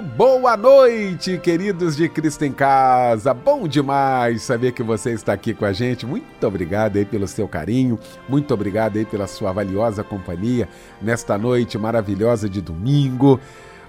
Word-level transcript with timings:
boa 0.00 0.56
noite, 0.56 1.36
queridos 1.38 1.96
de 1.96 2.08
Cristo 2.08 2.44
em 2.44 2.52
Casa. 2.52 3.34
Bom 3.34 3.66
demais 3.66 4.42
saber 4.42 4.72
que 4.72 4.82
você 4.82 5.10
está 5.10 5.32
aqui 5.32 5.52
com 5.52 5.64
a 5.64 5.72
gente. 5.72 6.06
Muito 6.06 6.46
obrigado 6.46 6.96
aí 6.96 7.04
pelo 7.04 7.26
seu 7.26 7.48
carinho, 7.48 7.98
muito 8.28 8.54
obrigado 8.54 8.96
aí 8.96 9.04
pela 9.04 9.26
sua 9.26 9.52
valiosa 9.52 10.04
companhia 10.04 10.68
nesta 11.00 11.36
noite 11.36 11.76
maravilhosa 11.76 12.48
de 12.48 12.60
domingo. 12.60 13.40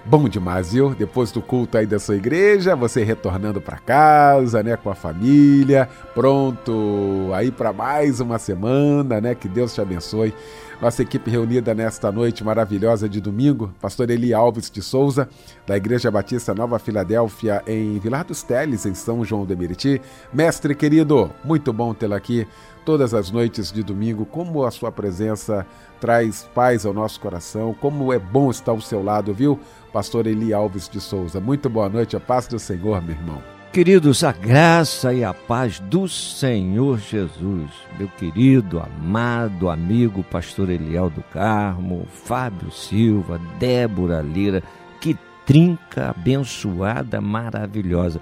Bom 0.06 0.28
demais, 0.28 0.74
viu? 0.74 0.94
Depois 0.94 1.32
do 1.32 1.40
culto 1.40 1.78
aí 1.78 1.86
da 1.86 1.98
sua 1.98 2.16
igreja, 2.16 2.76
você 2.76 3.02
retornando 3.02 3.58
para 3.58 3.78
casa, 3.78 4.62
né, 4.62 4.76
com 4.76 4.90
a 4.90 4.94
família, 4.94 5.88
pronto 6.14 7.30
aí 7.32 7.50
para 7.50 7.72
mais 7.72 8.20
uma 8.20 8.38
semana, 8.38 9.18
né? 9.18 9.34
Que 9.34 9.48
Deus 9.48 9.72
te 9.72 9.80
abençoe. 9.80 10.34
Nossa 10.78 11.00
equipe 11.00 11.30
reunida 11.30 11.74
nesta 11.74 12.12
noite 12.12 12.44
maravilhosa 12.44 13.08
de 13.08 13.18
domingo, 13.18 13.72
pastor 13.80 14.10
Eli 14.10 14.34
Alves 14.34 14.70
de 14.70 14.82
Souza, 14.82 15.26
da 15.66 15.74
Igreja 15.74 16.10
Batista 16.10 16.54
Nova 16.54 16.78
Filadélfia, 16.78 17.62
em 17.66 17.98
Vilar 17.98 18.26
dos 18.26 18.42
Teles, 18.42 18.84
em 18.84 18.92
São 18.92 19.24
João 19.24 19.46
de 19.46 19.56
Meriti. 19.56 20.02
Mestre 20.30 20.74
querido, 20.74 21.30
muito 21.42 21.72
bom 21.72 21.94
tê-lo 21.94 22.14
aqui 22.14 22.46
todas 22.84 23.14
as 23.14 23.30
noites 23.30 23.72
de 23.72 23.82
domingo. 23.82 24.26
Como 24.26 24.64
a 24.64 24.70
sua 24.70 24.92
presença 24.92 25.66
traz 26.00 26.48
paz 26.54 26.84
ao 26.84 26.92
nosso 26.92 27.18
coração, 27.20 27.74
como 27.80 28.12
é 28.12 28.18
bom 28.18 28.50
estar 28.50 28.72
ao 28.72 28.80
seu 28.80 29.02
lado, 29.02 29.32
viu? 29.32 29.58
Pastor 29.92 30.26
Eli 30.26 30.52
Alves 30.52 30.88
de 30.88 31.00
Souza. 31.00 31.40
Muito 31.40 31.70
boa 31.70 31.88
noite, 31.88 32.16
a 32.16 32.20
paz 32.20 32.46
do 32.46 32.58
Senhor, 32.58 33.00
meu 33.02 33.16
irmão. 33.16 33.54
Queridos, 33.74 34.22
a 34.22 34.30
graça 34.30 35.12
e 35.12 35.24
a 35.24 35.34
paz 35.34 35.80
do 35.80 36.08
Senhor 36.08 36.96
Jesus, 36.96 37.70
meu 37.98 38.06
querido, 38.06 38.78
amado 38.78 39.68
amigo 39.68 40.22
pastor 40.22 40.70
Eliel 40.70 41.10
do 41.10 41.24
Carmo, 41.24 42.06
Fábio 42.08 42.70
Silva, 42.70 43.40
Débora 43.58 44.20
Lira, 44.20 44.62
que 45.00 45.18
trinca 45.44 46.10
abençoada, 46.10 47.20
maravilhosa. 47.20 48.20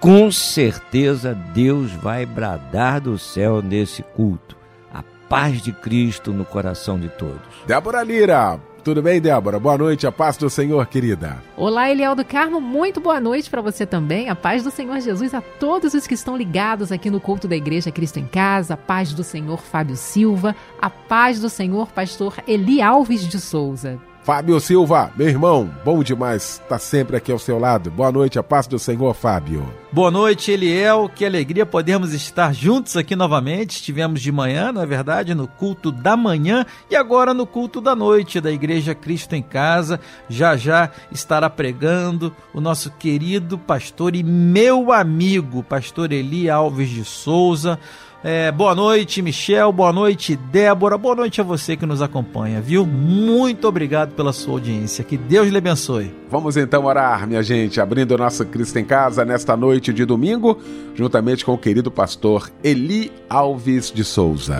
Com 0.00 0.32
certeza 0.32 1.34
Deus 1.34 1.92
vai 1.92 2.24
bradar 2.24 3.02
do 3.02 3.18
céu 3.18 3.60
nesse 3.60 4.02
culto. 4.02 4.56
A 4.94 5.04
paz 5.28 5.60
de 5.60 5.72
Cristo 5.72 6.32
no 6.32 6.42
coração 6.42 6.98
de 6.98 7.10
todos. 7.10 7.42
Débora 7.66 8.02
Lira, 8.02 8.58
tudo 8.82 9.02
bem, 9.02 9.20
Débora? 9.20 9.60
Boa 9.60 9.76
noite, 9.76 10.06
a 10.06 10.10
paz 10.10 10.38
do 10.38 10.48
Senhor, 10.48 10.86
querida. 10.86 11.36
Olá, 11.54 11.90
Eliel 11.90 12.14
do 12.14 12.24
Carmo, 12.24 12.62
muito 12.62 12.98
boa 12.98 13.20
noite 13.20 13.50
para 13.50 13.60
você 13.60 13.84
também. 13.84 14.30
A 14.30 14.34
paz 14.34 14.62
do 14.62 14.70
Senhor 14.70 14.98
Jesus 15.00 15.34
a 15.34 15.42
todos 15.42 15.92
os 15.92 16.06
que 16.06 16.14
estão 16.14 16.34
ligados 16.34 16.90
aqui 16.90 17.10
no 17.10 17.20
culto 17.20 17.46
da 17.46 17.54
Igreja 17.54 17.90
Cristo 17.90 18.18
em 18.18 18.26
Casa, 18.26 18.72
a 18.72 18.78
paz 18.78 19.12
do 19.12 19.22
Senhor 19.22 19.60
Fábio 19.60 19.96
Silva, 19.96 20.56
a 20.80 20.88
paz 20.88 21.40
do 21.40 21.50
Senhor 21.50 21.92
Pastor 21.92 22.36
Eli 22.48 22.80
Alves 22.80 23.28
de 23.28 23.38
Souza. 23.38 24.00
Fábio 24.22 24.60
Silva, 24.60 25.10
meu 25.16 25.28
irmão, 25.28 25.70
bom 25.82 26.02
demais 26.02 26.60
estar 26.62 26.78
sempre 26.78 27.16
aqui 27.16 27.32
ao 27.32 27.38
seu 27.38 27.58
lado. 27.58 27.90
Boa 27.90 28.12
noite, 28.12 28.38
a 28.38 28.42
paz 28.42 28.66
do 28.66 28.78
Senhor, 28.78 29.14
Fábio. 29.14 29.66
Boa 29.90 30.10
noite, 30.10 30.50
Eliel. 30.52 31.08
Que 31.08 31.24
alegria 31.24 31.64
podermos 31.64 32.12
estar 32.12 32.54
juntos 32.54 32.98
aqui 32.98 33.16
novamente. 33.16 33.76
Estivemos 33.76 34.20
de 34.20 34.30
manhã, 34.30 34.70
não 34.72 34.82
é 34.82 34.86
verdade, 34.86 35.34
no 35.34 35.48
culto 35.48 35.90
da 35.90 36.18
manhã 36.18 36.66
e 36.90 36.94
agora 36.94 37.32
no 37.32 37.46
culto 37.46 37.80
da 37.80 37.96
noite 37.96 38.42
da 38.42 38.52
Igreja 38.52 38.94
Cristo 38.94 39.34
em 39.34 39.42
Casa. 39.42 39.98
Já 40.28 40.54
já 40.54 40.90
estará 41.10 41.48
pregando 41.48 42.30
o 42.52 42.60
nosso 42.60 42.90
querido 42.90 43.56
pastor 43.58 44.14
e 44.14 44.22
meu 44.22 44.92
amigo, 44.92 45.62
pastor 45.62 46.12
Eli 46.12 46.50
Alves 46.50 46.90
de 46.90 47.06
Souza 47.06 47.80
é, 48.22 48.52
boa 48.52 48.74
noite, 48.74 49.22
Michel. 49.22 49.72
Boa 49.72 49.92
noite, 49.92 50.36
Débora. 50.36 50.98
Boa 50.98 51.14
noite 51.14 51.40
a 51.40 51.44
você 51.44 51.76
que 51.76 51.86
nos 51.86 52.02
acompanha, 52.02 52.60
viu? 52.60 52.86
Muito 52.86 53.66
obrigado 53.66 54.14
pela 54.14 54.32
sua 54.32 54.54
audiência. 54.54 55.02
Que 55.02 55.16
Deus 55.16 55.48
lhe 55.48 55.56
abençoe. 55.58 56.14
Vamos 56.28 56.56
então 56.56 56.84
orar, 56.84 57.26
minha 57.26 57.42
gente, 57.42 57.80
abrindo 57.80 58.16
nossa 58.18 58.44
Cristo 58.44 58.78
em 58.78 58.84
Casa 58.84 59.24
nesta 59.24 59.56
noite 59.56 59.92
de 59.92 60.04
domingo, 60.04 60.58
juntamente 60.94 61.44
com 61.44 61.54
o 61.54 61.58
querido 61.58 61.90
pastor 61.90 62.50
Eli 62.62 63.10
Alves 63.28 63.90
de 63.90 64.04
Souza. 64.04 64.58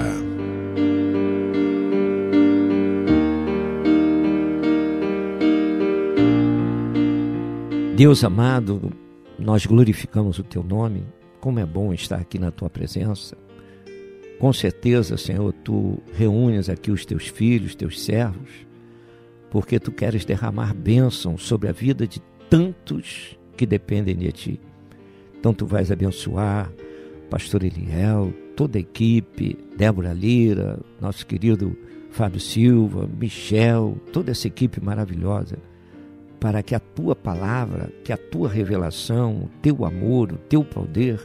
Deus 8.00 8.24
amado, 8.24 8.90
nós 9.38 9.66
glorificamos 9.66 10.38
o 10.38 10.42
teu 10.42 10.62
nome. 10.62 11.04
Como 11.38 11.58
é 11.58 11.66
bom 11.66 11.92
estar 11.92 12.16
aqui 12.16 12.38
na 12.38 12.50
tua 12.50 12.70
presença. 12.70 13.36
Com 14.40 14.54
certeza, 14.54 15.18
Senhor, 15.18 15.52
tu 15.52 15.98
reúnes 16.14 16.70
aqui 16.70 16.90
os 16.90 17.04
teus 17.04 17.28
filhos, 17.28 17.74
teus 17.74 18.02
servos, 18.02 18.48
porque 19.50 19.78
tu 19.78 19.92
queres 19.92 20.24
derramar 20.24 20.74
bênção 20.74 21.36
sobre 21.36 21.68
a 21.68 21.72
vida 21.72 22.06
de 22.06 22.22
tantos 22.48 23.38
que 23.54 23.66
dependem 23.66 24.16
de 24.16 24.32
ti. 24.32 24.60
Então 25.38 25.52
tu 25.52 25.66
vais 25.66 25.92
abençoar 25.92 26.72
pastor 27.28 27.62
Eliel, 27.62 28.32
toda 28.56 28.78
a 28.78 28.80
equipe, 28.80 29.58
Débora 29.76 30.14
Lira, 30.14 30.80
nosso 30.98 31.26
querido 31.26 31.76
Fábio 32.10 32.40
Silva, 32.40 33.06
Michel, 33.20 33.98
toda 34.10 34.30
essa 34.30 34.48
equipe 34.48 34.82
maravilhosa, 34.82 35.58
para 36.40 36.62
que 36.62 36.74
a 36.74 36.80
tua 36.80 37.14
palavra, 37.14 37.92
que 38.02 38.12
a 38.12 38.16
tua 38.16 38.48
revelação, 38.48 39.44
o 39.44 39.50
teu 39.60 39.84
amor, 39.84 40.32
o 40.32 40.38
teu 40.38 40.64
poder 40.64 41.20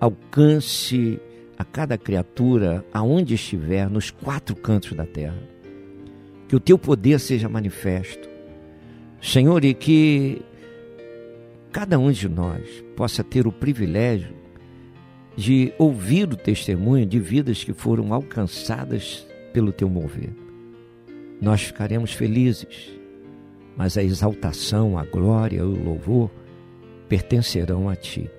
alcance 0.00 1.20
a 1.58 1.64
cada 1.64 1.98
criatura, 1.98 2.84
aonde 2.92 3.34
estiver, 3.34 3.90
nos 3.90 4.12
quatro 4.12 4.54
cantos 4.54 4.92
da 4.92 5.04
terra. 5.04 5.42
Que 6.46 6.54
o 6.54 6.60
teu 6.60 6.78
poder 6.78 7.18
seja 7.18 7.48
manifesto. 7.48 8.28
Senhor, 9.20 9.64
e 9.64 9.74
que 9.74 10.40
cada 11.72 11.98
um 11.98 12.12
de 12.12 12.28
nós 12.28 12.62
possa 12.96 13.24
ter 13.24 13.46
o 13.46 13.52
privilégio 13.52 14.38
de 15.36 15.72
ouvir 15.78 16.32
o 16.32 16.36
testemunho 16.36 17.04
de 17.04 17.18
vidas 17.18 17.64
que 17.64 17.72
foram 17.72 18.14
alcançadas 18.14 19.26
pelo 19.52 19.72
teu 19.72 19.88
mover. 19.88 20.32
Nós 21.40 21.62
ficaremos 21.62 22.12
felizes, 22.12 22.92
mas 23.76 23.96
a 23.96 24.02
exaltação, 24.02 24.96
a 24.96 25.04
glória 25.04 25.64
o 25.64 25.84
louvor 25.84 26.30
pertencerão 27.08 27.88
a 27.88 27.96
ti. 27.96 28.30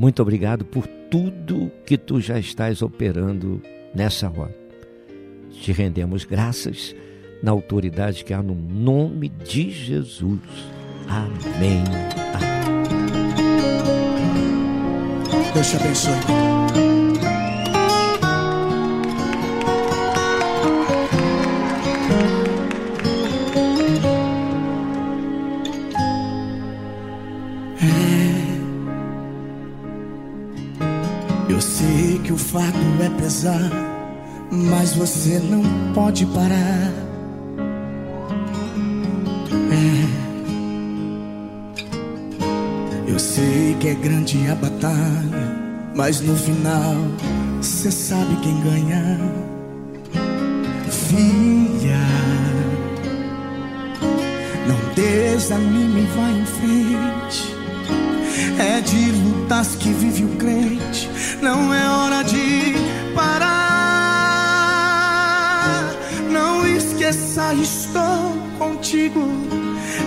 Muito 0.00 0.22
obrigado 0.22 0.64
por 0.64 0.86
tudo 0.86 1.70
que 1.84 1.98
tu 1.98 2.22
já 2.22 2.38
estás 2.38 2.80
operando 2.80 3.60
nessa 3.94 4.30
hora. 4.30 4.56
Te 5.50 5.72
rendemos 5.72 6.24
graças 6.24 6.96
na 7.42 7.50
autoridade 7.50 8.24
que 8.24 8.32
há 8.32 8.42
no 8.42 8.54
nome 8.54 9.28
de 9.28 9.70
Jesus. 9.70 10.40
Amém. 11.06 11.84
Amém. 12.32 12.80
Deus 15.52 15.68
te 15.68 15.76
abençoe. 15.76 16.89
Fardo 32.36 33.02
é 33.02 33.08
pesar, 33.20 33.70
mas 34.50 34.94
você 34.94 35.38
não 35.38 35.62
pode 35.94 36.26
parar. 36.26 36.92
É. 39.72 40.20
Eu 43.10 43.18
sei 43.18 43.76
que 43.80 43.88
é 43.88 43.94
grande 43.94 44.48
a 44.48 44.54
batalha, 44.54 45.58
mas 45.94 46.20
no 46.20 46.36
final 46.36 46.94
você 47.60 47.90
sabe 47.90 48.36
quem 48.36 48.60
ganha. 48.60 49.18
Filha, 50.88 51.98
não 54.66 54.94
desanime, 54.94 56.06
vai 56.16 56.32
em 56.40 56.46
frente. 56.46 57.54
É 58.58 58.80
de 58.80 59.10
lutas 59.12 59.74
que 59.76 59.88
vive 59.90 60.24
o 60.24 60.28
crente 60.36 60.89
não 61.42 61.72
é 61.72 61.88
hora 61.88 62.22
de 62.22 62.74
parar. 63.14 63.40
Não 66.30 66.66
esqueça, 66.66 67.54
estou 67.54 68.36
contigo, 68.58 69.26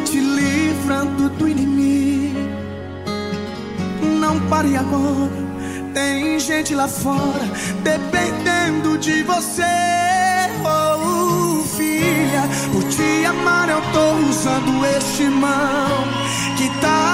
te 0.06 0.20
livrando 0.20 1.30
do 1.30 1.48
inimigo. 1.48 2.40
Não 4.20 4.40
pare 4.48 4.76
agora, 4.78 5.32
tem 5.94 6.40
gente 6.40 6.76
lá 6.76 6.88
fora 6.88 7.50
dependendo 7.84 8.98
de 8.98 9.24
você. 9.24 9.64
oh, 10.64 11.64
filha, 11.76 12.44
por 12.72 12.84
te 12.84 13.26
amar 13.26 13.70
eu 13.70 13.82
tô 13.92 14.14
usando 14.30 14.86
este 14.86 15.24
mão 15.24 16.08
que 16.58 16.70
tá 16.80 17.13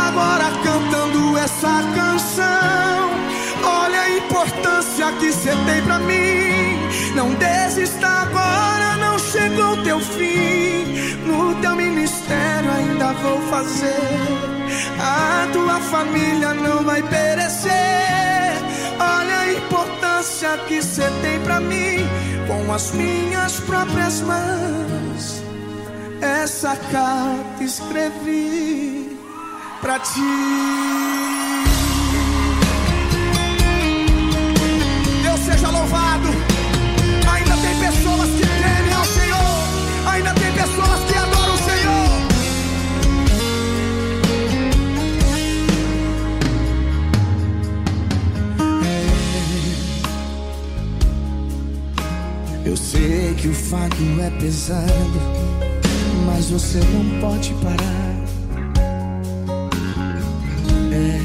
você 5.50 5.56
tem 5.66 5.82
pra 5.84 6.00
mim. 6.00 7.16
Não 7.16 7.34
desista 7.34 8.08
agora, 8.08 8.98
não 8.98 9.18
chegou 9.18 9.74
o 9.74 9.84
teu 9.84 10.00
fim. 10.00 10.86
No 11.26 11.56
teu 11.56 11.76
ministério 11.76 12.72
ainda 12.72 13.14
vou 13.14 13.42
fazer. 13.50 13.96
A 15.00 15.48
tua 15.52 15.80
família 15.80 16.54
não 16.54 16.84
vai 16.84 17.02
perecer. 17.02 17.72
Olha 19.00 19.40
a 19.40 19.54
importância 19.54 20.58
que 20.68 20.82
você 20.82 21.10
tem 21.22 21.40
pra 21.42 21.60
mim. 21.60 22.08
Com 22.48 22.72
as 22.74 22.92
minhas 22.92 23.60
próprias 23.60 24.22
mãos, 24.22 25.44
essa 26.22 26.76
carta 26.92 27.64
escrevi 27.64 29.18
pra 29.82 30.00
ti. 30.00 31.29
Sei 53.00 53.34
que 53.36 53.48
o 53.48 53.54
fardo 53.54 54.22
é 54.22 54.30
pesado, 54.42 55.20
mas 56.26 56.50
você 56.50 56.80
não 56.80 57.22
pode 57.22 57.54
parar. 57.56 58.10
É. 60.92 61.20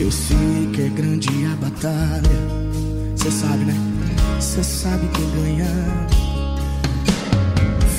Eu 0.00 0.10
sei 0.10 0.70
que 0.72 0.82
é 0.82 0.88
grande 0.88 1.28
a 1.46 1.56
batalha. 1.64 2.40
Cê 3.16 3.30
sabe, 3.30 3.64
né? 3.64 3.74
Cê 4.40 4.64
sabe 4.64 5.08
quem 5.08 5.30
ganhar. 5.30 6.08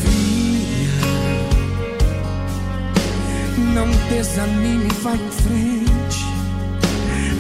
Filha, 0.02 1.00
não 3.74 3.88
desanime, 4.10 4.90
vai 5.02 5.16
em 5.16 5.32
frente. 5.32 5.85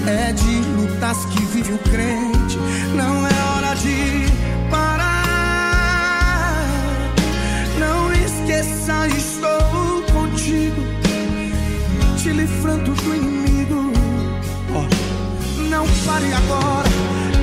É 0.08 0.32
de 0.34 0.62
lutas 0.78 1.26
que 1.26 1.46
vive 1.46 1.74
o 1.74 1.80
crente. 1.80 2.58
Não 2.96 3.28
é 3.28 3.34
hora 3.56 3.76
de 3.76 4.26
parar. 4.70 5.16
Não 7.80 8.14
esqueça, 8.14 9.08
estou 9.08 10.04
contigo 10.14 10.82
te 12.18 12.30
livrando 12.30 12.92
do 12.94 13.16
inimigo. 13.16 13.92
Ó, 14.74 14.84
não 15.70 15.86
pare 16.06 16.34
agora, 16.34 16.90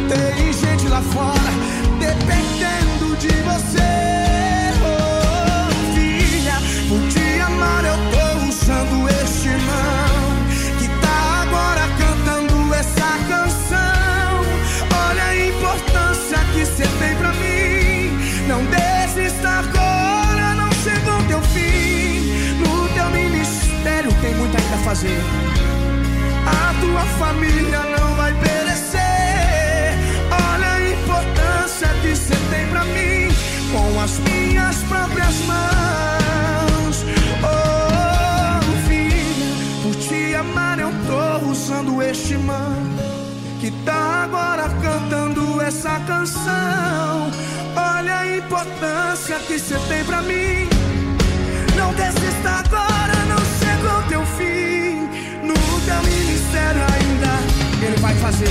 tem 0.09 0.53
gente 0.53 0.89
lá 0.89 1.01
fora 1.01 1.53
dependendo 2.01 3.17
de 3.17 3.29
você. 3.43 4.12
Muito 25.03 25.07
ainda 25.07 25.43
a 26.47 26.75
tua 26.81 27.01
família 27.19 27.81
não 27.99 28.15
vai 28.15 28.33
perecer. 28.35 29.01
Olha 30.31 30.73
a 30.73 30.91
importância 30.93 31.89
que 32.01 32.15
você 32.15 32.35
tem 32.51 32.67
pra 32.69 32.85
mim. 32.85 33.29
Com 33.73 34.01
as 34.01 34.19
minhas 34.19 34.77
próprias 34.85 35.35
mãos. 35.47 37.05
Oh, 37.43 38.89
filha, 38.89 39.83
por 39.83 39.95
te 39.97 40.35
amar 40.35 40.79
eu 40.79 40.93
tô 41.07 41.51
usando 41.51 42.03
este 42.03 42.37
mão 42.37 42.77
que 43.61 43.71
tá 43.85 44.25
agora 44.25 44.69
cantando 44.83 45.61
essa 45.61 46.01
canção. 46.01 47.31
Olha 47.77 48.19
a 48.19 48.37
importância 48.37 49.39
que 49.47 49.59
você 49.59 49.79
tem 49.89 50.05
pra 50.05 50.23
mim. 50.23 50.69
Não 51.77 51.95
desista 51.95 52.51
agora, 52.65 52.92
ele 57.85 57.97
vai 57.97 58.15
fazer. 58.17 58.49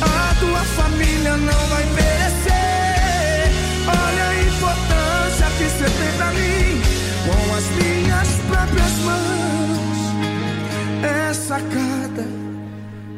A 0.00 0.34
tua 0.38 0.60
família 0.60 1.36
não 1.36 1.66
vai 1.68 1.84
perecer. 1.94 3.50
Olha 3.88 4.28
a 4.28 4.42
importância 4.44 5.46
que 5.58 5.64
você 5.64 5.84
tem 5.84 6.12
pra 6.16 6.30
mim. 6.32 6.82
Com 7.26 7.54
as 7.54 7.64
minhas 7.82 8.28
próprias 8.48 8.92
mãos. 9.04 9.98
Essa 11.30 11.60
carta 11.60 12.24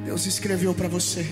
Deus 0.04 0.26
escreveu 0.26 0.74
pra 0.74 0.88
você. 0.88 1.26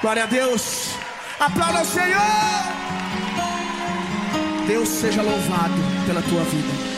Glória 0.00 0.24
a 0.24 0.26
Deus. 0.26 0.88
Aplauda 1.38 1.82
o 1.82 1.84
Senhor. 1.84 2.82
Deus 4.66 4.88
seja 4.88 5.22
louvado 5.22 5.74
pela 6.06 6.22
tua 6.22 6.42
vida. 6.44 6.91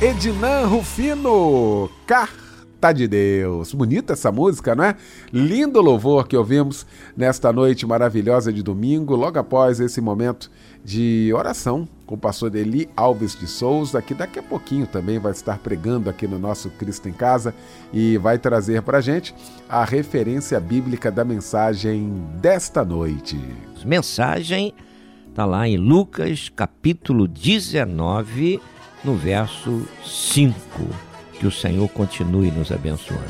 Ednan 0.00 0.66
Rufino, 0.66 1.90
Carta 2.06 2.92
de 2.92 3.08
Deus. 3.08 3.74
Bonita 3.74 4.12
essa 4.12 4.30
música, 4.30 4.72
não 4.72 4.84
é? 4.84 4.94
Lindo 5.32 5.80
louvor 5.80 6.28
que 6.28 6.36
ouvimos 6.36 6.86
nesta 7.16 7.52
noite 7.52 7.84
maravilhosa 7.84 8.52
de 8.52 8.62
domingo, 8.62 9.16
logo 9.16 9.40
após 9.40 9.80
esse 9.80 10.00
momento 10.00 10.52
de 10.84 11.32
oração 11.34 11.88
com 12.06 12.14
o 12.14 12.18
pastor 12.18 12.54
Eli 12.54 12.88
Alves 12.96 13.34
de 13.34 13.48
Souza, 13.48 14.00
que 14.00 14.14
daqui 14.14 14.38
a 14.38 14.42
pouquinho 14.42 14.86
também 14.86 15.18
vai 15.18 15.32
estar 15.32 15.58
pregando 15.58 16.08
aqui 16.08 16.28
no 16.28 16.38
nosso 16.38 16.70
Cristo 16.70 17.08
em 17.08 17.12
Casa 17.12 17.52
e 17.92 18.16
vai 18.18 18.38
trazer 18.38 18.82
para 18.82 18.98
a 18.98 19.00
gente 19.00 19.34
a 19.68 19.84
referência 19.84 20.60
bíblica 20.60 21.10
da 21.10 21.24
mensagem 21.24 22.22
desta 22.40 22.84
noite. 22.84 23.36
Mensagem 23.84 24.72
está 25.28 25.44
lá 25.44 25.66
em 25.66 25.76
Lucas 25.76 26.48
capítulo 26.54 27.26
19, 27.26 28.60
no 29.04 29.14
verso 29.14 29.86
5. 30.04 30.54
Que 31.38 31.46
o 31.46 31.52
Senhor 31.52 31.88
continue 31.88 32.50
nos 32.50 32.72
abençoando. 32.72 33.24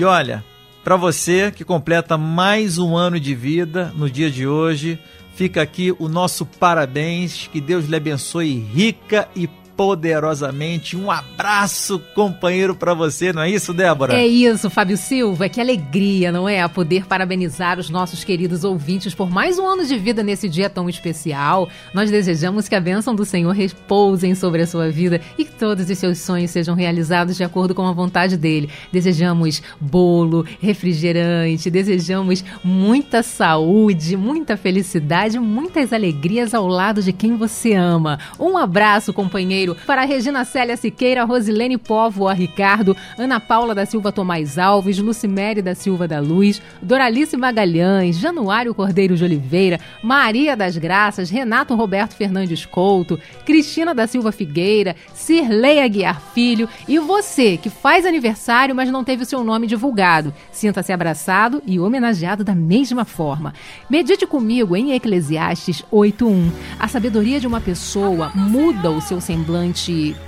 E 0.00 0.04
olha, 0.04 0.42
para 0.82 0.96
você 0.96 1.50
que 1.50 1.62
completa 1.62 2.16
mais 2.16 2.78
um 2.78 2.96
ano 2.96 3.20
de 3.20 3.34
vida 3.34 3.92
no 3.94 4.08
dia 4.08 4.30
de 4.30 4.46
hoje, 4.46 4.98
fica 5.34 5.60
aqui 5.60 5.94
o 5.98 6.08
nosso 6.08 6.46
parabéns, 6.46 7.46
que 7.52 7.60
Deus 7.60 7.84
lhe 7.84 7.96
abençoe 7.96 8.58
rica 8.58 9.28
e 9.36 9.46
poderosamente. 9.80 10.94
Um 10.94 11.10
abraço, 11.10 12.02
companheiro, 12.14 12.74
para 12.74 12.92
você, 12.92 13.32
não 13.32 13.40
é 13.40 13.48
isso, 13.48 13.72
Débora? 13.72 14.12
É 14.12 14.26
isso, 14.26 14.68
Fábio 14.68 14.98
Silva. 14.98 15.48
Que 15.48 15.58
alegria, 15.58 16.30
não 16.30 16.46
é? 16.46 16.68
Poder 16.68 17.06
parabenizar 17.06 17.78
os 17.78 17.88
nossos 17.88 18.22
queridos 18.22 18.62
ouvintes 18.62 19.14
por 19.14 19.30
mais 19.30 19.58
um 19.58 19.66
ano 19.66 19.86
de 19.86 19.96
vida 19.96 20.22
nesse 20.22 20.50
dia 20.50 20.68
tão 20.68 20.86
especial. 20.86 21.66
Nós 21.94 22.10
desejamos 22.10 22.68
que 22.68 22.74
a 22.74 22.80
bênção 22.80 23.14
do 23.14 23.24
Senhor 23.24 23.52
repousem 23.52 24.34
sobre 24.34 24.60
a 24.60 24.66
sua 24.66 24.90
vida 24.90 25.18
e 25.38 25.46
que 25.46 25.52
todos 25.52 25.88
os 25.88 25.96
seus 25.96 26.18
sonhos 26.18 26.50
sejam 26.50 26.74
realizados 26.74 27.38
de 27.38 27.42
acordo 27.42 27.74
com 27.74 27.86
a 27.86 27.92
vontade 27.92 28.36
dele. 28.36 28.68
Desejamos 28.92 29.62
bolo, 29.80 30.44
refrigerante, 30.60 31.70
desejamos 31.70 32.44
muita 32.62 33.22
saúde, 33.22 34.14
muita 34.14 34.58
felicidade, 34.58 35.38
muitas 35.38 35.90
alegrias 35.90 36.52
ao 36.52 36.66
lado 36.66 37.02
de 37.02 37.14
quem 37.14 37.34
você 37.34 37.72
ama. 37.72 38.18
Um 38.38 38.58
abraço, 38.58 39.14
companheiro 39.14 39.69
Para 39.86 40.04
Regina 40.04 40.44
Célia 40.44 40.76
Siqueira, 40.76 41.24
Rosilene 41.24 41.78
Póvoa 41.78 42.32
Ricardo, 42.32 42.96
Ana 43.18 43.40
Paula 43.40 43.74
da 43.74 43.86
Silva 43.86 44.12
Tomás 44.12 44.58
Alves, 44.58 44.98
Lucimere 44.98 45.62
da 45.62 45.74
Silva 45.74 46.06
da 46.06 46.20
Luz, 46.20 46.60
Doralice 46.80 47.36
Magalhães, 47.36 48.18
Januário 48.18 48.74
Cordeiro 48.74 49.16
de 49.16 49.24
Oliveira, 49.24 49.80
Maria 50.02 50.56
das 50.56 50.76
Graças, 50.76 51.30
Renato 51.30 51.74
Roberto 51.74 52.14
Fernandes 52.14 52.64
Couto, 52.64 53.18
Cristina 53.44 53.94
da 53.94 54.06
Silva 54.06 54.32
Figueira, 54.32 54.96
Cirlei 55.14 55.80
Aguiar 55.80 56.20
Filho 56.34 56.68
e 56.88 56.98
você 56.98 57.56
que 57.56 57.70
faz 57.70 58.04
aniversário, 58.06 58.74
mas 58.74 58.90
não 58.90 59.04
teve 59.04 59.22
o 59.22 59.26
seu 59.26 59.44
nome 59.44 59.66
divulgado. 59.66 60.32
Sinta-se 60.50 60.92
abraçado 60.92 61.62
e 61.66 61.78
homenageado 61.78 62.44
da 62.44 62.54
mesma 62.54 63.04
forma. 63.04 63.54
Medite 63.88 64.26
comigo 64.26 64.76
em 64.76 64.92
Eclesiastes 64.92 65.84
8:1. 65.90 66.50
A 66.78 66.88
sabedoria 66.88 67.40
de 67.40 67.46
uma 67.46 67.60
pessoa 67.60 68.30
muda 68.34 68.90
o 68.90 69.00
seu 69.00 69.20
semblante 69.20 69.59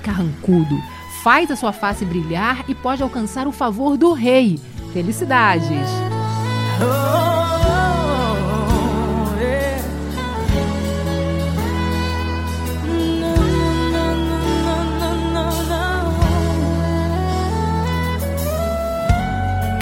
carrancudo, 0.02 0.76
faz 1.22 1.50
a 1.50 1.56
sua 1.56 1.72
face 1.72 2.04
brilhar 2.04 2.64
e 2.68 2.74
pode 2.74 3.02
alcançar 3.02 3.46
o 3.46 3.52
favor 3.52 3.96
do 3.96 4.12
rei. 4.12 4.60
Felicidades! 4.92 5.88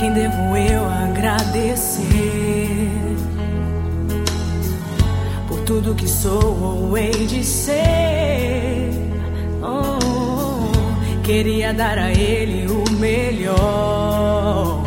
Quem 0.01 0.15
devo 0.15 0.57
eu 0.57 0.89
agradecer 0.89 2.09
por 5.47 5.61
tudo 5.61 5.95
que 5.95 6.09
sou 6.09 6.59
ou 6.59 6.97
hei 6.97 7.27
de 7.27 7.45
ser? 7.45 8.90
Queria 11.23 11.73
dar 11.73 11.97
a 11.97 12.11
ele 12.11 12.67
o 12.67 12.85
melhor, 12.99 14.83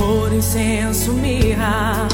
ouro, 0.00 0.34
incenso, 0.34 1.12
mirra. 1.12 2.08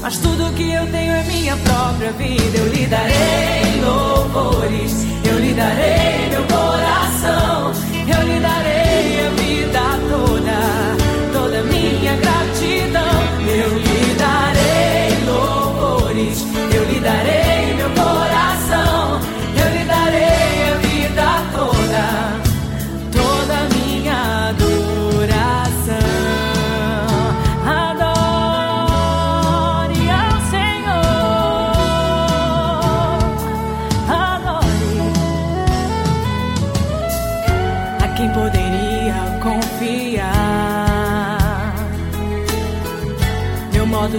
Mas 0.00 0.16
tudo 0.18 0.52
que 0.54 0.72
eu 0.72 0.86
tenho 0.90 1.12
é 1.12 1.22
minha 1.24 1.56
própria 1.58 2.12
vida. 2.12 2.58
Eu 2.58 2.68
lhe 2.72 2.86
darei 2.86 3.80
louvores, 3.84 5.06
eu 5.24 5.38
lhe 5.38 5.52
darei 5.54 6.28
meu 6.30 6.42
coração, 6.44 7.72
eu 8.08 8.26
lhe 8.26 8.40
darei 8.40 9.26
a 9.26 9.30
vida 9.30 9.80
toda, 10.10 11.38
toda 11.38 11.62
minha 11.64 12.16
gratidão. 12.16 13.14
Eu 13.46 13.78
lhe 13.78 14.14
darei 14.18 15.24
louvores, 15.26 16.44
eu 16.74 16.84
lhe 16.84 17.00
darei 17.00 17.43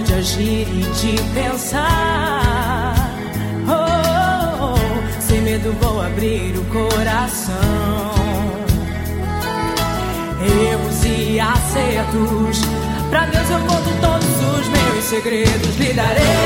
de 0.06 0.14
agir 0.14 0.68
e 0.68 0.82
de 0.82 1.20
pensar. 1.34 2.94
Oh, 3.68 4.64
oh, 4.64 4.74
oh, 4.74 5.20
sem 5.20 5.40
medo 5.42 5.72
vou 5.80 6.00
abrir 6.00 6.56
o 6.56 6.64
coração. 6.66 7.54
Erros 10.40 11.04
e 11.04 11.40
acertos. 11.40 12.60
Pra 13.10 13.26
Deus 13.26 13.50
eu 13.50 13.58
conto 13.60 13.90
todos 14.00 14.58
os 14.58 14.68
meus 14.68 15.04
segredos. 15.04 15.76
Lhe 15.78 15.92
darei 15.92 16.45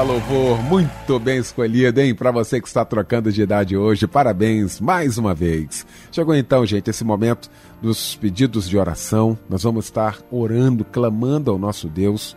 Eita 0.00 0.12
louvor, 0.12 0.62
muito 0.62 1.18
bem 1.18 1.36
escolhido, 1.36 2.00
hein? 2.00 2.14
Para 2.14 2.30
você 2.30 2.58
que 2.58 2.66
está 2.66 2.86
trocando 2.86 3.30
de 3.30 3.42
idade 3.42 3.76
hoje, 3.76 4.06
parabéns 4.06 4.80
mais 4.80 5.18
uma 5.18 5.34
vez. 5.34 5.86
Chegou 6.10 6.34
então, 6.34 6.64
gente, 6.64 6.88
esse 6.88 7.04
momento 7.04 7.50
dos 7.82 8.16
pedidos 8.16 8.66
de 8.66 8.78
oração. 8.78 9.36
Nós 9.46 9.62
vamos 9.62 9.84
estar 9.84 10.16
orando, 10.30 10.86
clamando 10.86 11.50
ao 11.50 11.58
nosso 11.58 11.86
Deus, 11.86 12.34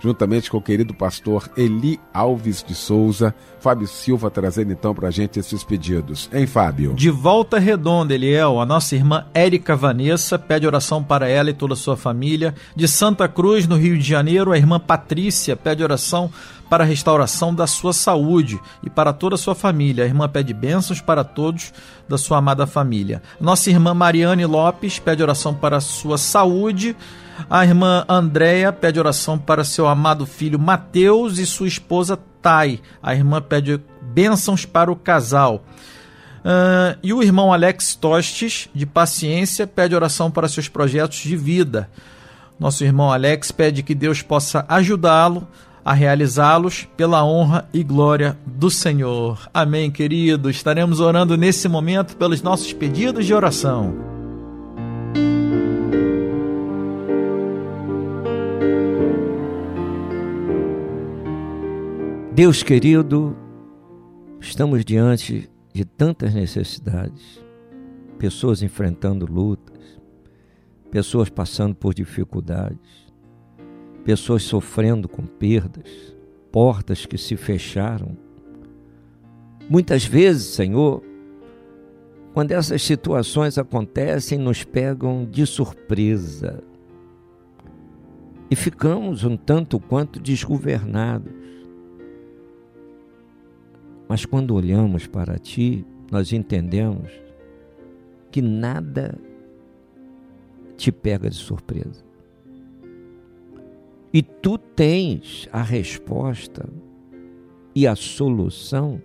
juntamente 0.00 0.50
com 0.50 0.56
o 0.56 0.62
querido 0.62 0.92
pastor 0.92 1.48
Eli 1.56 2.00
Alves 2.12 2.64
de 2.66 2.74
Souza, 2.74 3.32
Fábio 3.60 3.86
Silva 3.86 4.28
trazendo 4.28 4.72
então 4.72 4.92
para 4.92 5.06
a 5.06 5.12
gente 5.12 5.38
esses 5.38 5.62
pedidos. 5.62 6.28
Hein, 6.32 6.48
Fábio? 6.48 6.94
De 6.94 7.10
volta 7.10 7.60
redonda, 7.60 8.12
Eliel, 8.12 8.60
a 8.60 8.66
nossa 8.66 8.96
irmã 8.96 9.24
Érica 9.32 9.76
Vanessa 9.76 10.36
pede 10.36 10.66
oração 10.66 11.00
para 11.00 11.28
ela 11.28 11.50
e 11.50 11.54
toda 11.54 11.74
a 11.74 11.76
sua 11.76 11.96
família. 11.96 12.56
De 12.74 12.88
Santa 12.88 13.28
Cruz, 13.28 13.68
no 13.68 13.76
Rio 13.76 13.96
de 13.96 14.04
Janeiro, 14.04 14.50
a 14.50 14.58
irmã 14.58 14.80
Patrícia 14.80 15.54
pede 15.54 15.84
oração 15.84 16.28
para 16.74 16.82
a 16.82 16.86
restauração 16.88 17.54
da 17.54 17.68
sua 17.68 17.92
saúde 17.92 18.60
e 18.82 18.90
para 18.90 19.12
toda 19.12 19.36
a 19.36 19.38
sua 19.38 19.54
família. 19.54 20.02
A 20.02 20.08
irmã 20.08 20.28
pede 20.28 20.52
bênçãos 20.52 21.00
para 21.00 21.22
todos 21.22 21.72
da 22.08 22.18
sua 22.18 22.38
amada 22.38 22.66
família. 22.66 23.22
Nossa 23.40 23.70
irmã 23.70 23.94
Mariane 23.94 24.44
Lopes 24.44 24.98
pede 24.98 25.22
oração 25.22 25.54
para 25.54 25.76
a 25.76 25.80
sua 25.80 26.18
saúde. 26.18 26.96
A 27.48 27.64
irmã 27.64 28.04
Andréia 28.08 28.72
pede 28.72 28.98
oração 28.98 29.38
para 29.38 29.62
seu 29.62 29.86
amado 29.86 30.26
filho 30.26 30.58
Mateus 30.58 31.38
e 31.38 31.46
sua 31.46 31.68
esposa 31.68 32.18
Tai. 32.42 32.80
A 33.00 33.14
irmã 33.14 33.40
pede 33.40 33.80
bênçãos 34.02 34.64
para 34.66 34.90
o 34.90 34.96
casal. 34.96 35.62
Ah, 36.44 36.96
e 37.04 37.12
o 37.12 37.22
irmão 37.22 37.52
Alex 37.52 37.94
Tostes, 37.94 38.68
de 38.74 38.84
paciência, 38.84 39.64
pede 39.64 39.94
oração 39.94 40.28
para 40.28 40.48
seus 40.48 40.66
projetos 40.66 41.18
de 41.18 41.36
vida. 41.36 41.88
Nosso 42.58 42.82
irmão 42.82 43.12
Alex 43.12 43.52
pede 43.52 43.80
que 43.84 43.94
Deus 43.94 44.22
possa 44.22 44.64
ajudá-lo 44.68 45.46
a 45.84 45.92
realizá-los 45.92 46.88
pela 46.96 47.24
honra 47.24 47.68
e 47.72 47.82
glória 47.82 48.38
do 48.46 48.70
Senhor. 48.70 49.50
Amém, 49.52 49.90
querido. 49.90 50.48
Estaremos 50.48 50.98
orando 50.98 51.36
nesse 51.36 51.68
momento 51.68 52.16
pelos 52.16 52.40
nossos 52.40 52.72
pedidos 52.72 53.26
de 53.26 53.34
oração. 53.34 53.94
Deus 62.32 62.64
querido, 62.64 63.36
estamos 64.40 64.84
diante 64.84 65.48
de 65.72 65.84
tantas 65.84 66.34
necessidades, 66.34 67.40
pessoas 68.18 68.60
enfrentando 68.60 69.24
lutas, 69.24 69.78
pessoas 70.90 71.28
passando 71.28 71.76
por 71.76 71.94
dificuldades. 71.94 73.03
Pessoas 74.04 74.42
sofrendo 74.42 75.08
com 75.08 75.22
perdas, 75.22 76.14
portas 76.52 77.06
que 77.06 77.16
se 77.16 77.36
fecharam. 77.36 78.16
Muitas 79.68 80.04
vezes, 80.04 80.54
Senhor, 80.54 81.02
quando 82.34 82.52
essas 82.52 82.82
situações 82.82 83.56
acontecem, 83.56 84.38
nos 84.38 84.62
pegam 84.62 85.24
de 85.24 85.46
surpresa 85.46 86.62
e 88.50 88.56
ficamos 88.56 89.24
um 89.24 89.36
tanto 89.36 89.80
quanto 89.80 90.20
desgovernados. 90.20 91.32
Mas 94.06 94.26
quando 94.26 94.54
olhamos 94.54 95.06
para 95.06 95.38
Ti, 95.38 95.86
nós 96.10 96.32
entendemos 96.32 97.10
que 98.30 98.42
nada 98.42 99.18
te 100.76 100.92
pega 100.92 101.30
de 101.30 101.36
surpresa. 101.36 102.03
E 104.14 104.22
tu 104.22 104.56
tens 104.56 105.48
a 105.52 105.60
resposta 105.60 106.68
e 107.74 107.84
a 107.84 107.96
solução 107.96 109.02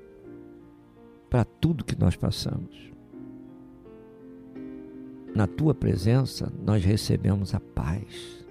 para 1.28 1.44
tudo 1.44 1.84
que 1.84 2.00
nós 2.00 2.16
passamos. 2.16 2.92
Na 5.34 5.48
tua 5.48 5.74
presença, 5.74 6.54
nós 6.64 6.86
recebemos 6.86 7.56
a 7.56 7.60
paz. 7.60 8.46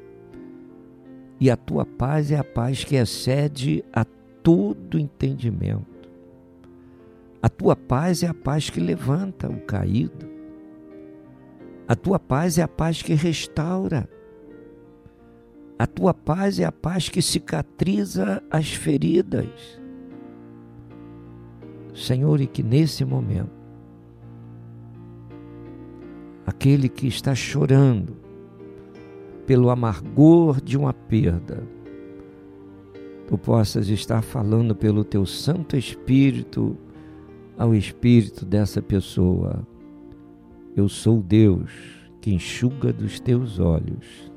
E 1.38 1.48
a 1.48 1.56
tua 1.56 1.86
paz 1.86 2.32
é 2.32 2.36
a 2.36 2.42
paz 2.42 2.82
que 2.82 2.96
excede 2.96 3.84
a 3.92 4.04
todo 4.04 4.98
entendimento. 4.98 6.10
A 7.40 7.48
tua 7.48 7.76
paz 7.76 8.24
é 8.24 8.26
a 8.26 8.34
paz 8.34 8.68
que 8.68 8.80
levanta 8.80 9.48
o 9.48 9.60
caído. 9.60 10.28
A 11.86 11.94
tua 11.94 12.18
paz 12.18 12.58
é 12.58 12.62
a 12.62 12.68
paz 12.68 13.00
que 13.00 13.14
restaura. 13.14 14.08
A 15.78 15.86
tua 15.86 16.12
paz 16.12 16.58
é 16.58 16.64
a 16.64 16.72
paz 16.72 17.08
que 17.08 17.22
cicatriza 17.22 18.42
as 18.50 18.72
feridas. 18.72 19.46
Senhor, 21.94 22.40
e 22.40 22.48
que 22.48 22.64
nesse 22.64 23.04
momento, 23.04 23.52
aquele 26.44 26.88
que 26.88 27.06
está 27.06 27.32
chorando 27.32 28.16
pelo 29.46 29.70
amargor 29.70 30.60
de 30.60 30.76
uma 30.76 30.92
perda, 30.92 31.62
tu 33.28 33.38
possas 33.38 33.88
estar 33.88 34.20
falando 34.20 34.74
pelo 34.74 35.04
teu 35.04 35.24
Santo 35.24 35.76
Espírito 35.76 36.76
ao 37.56 37.72
espírito 37.72 38.44
dessa 38.44 38.82
pessoa. 38.82 39.64
Eu 40.74 40.88
sou 40.88 41.22
Deus 41.22 41.70
que 42.20 42.34
enxuga 42.34 42.92
dos 42.92 43.20
teus 43.20 43.60
olhos 43.60 44.27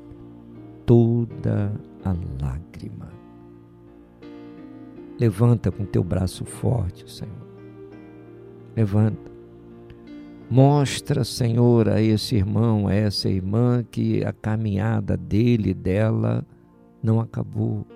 toda 0.86 1.72
a 2.04 2.14
lágrima. 2.42 3.08
Levanta 5.18 5.70
com 5.70 5.84
teu 5.84 6.02
braço 6.02 6.44
forte, 6.44 7.10
Senhor. 7.10 7.32
Levanta. 8.76 9.30
Mostra, 10.50 11.24
Senhor, 11.24 11.88
a 11.88 12.02
esse 12.02 12.36
irmão, 12.36 12.86
a 12.86 12.94
essa 12.94 13.28
irmã, 13.28 13.84
que 13.90 14.24
a 14.24 14.32
caminhada 14.32 15.16
dele 15.16 15.70
e 15.70 15.74
dela 15.74 16.44
não 17.02 17.20
acabou. 17.20 17.86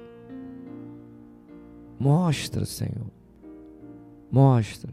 Mostra, 1.98 2.64
Senhor. 2.64 3.10
Mostra. 4.30 4.92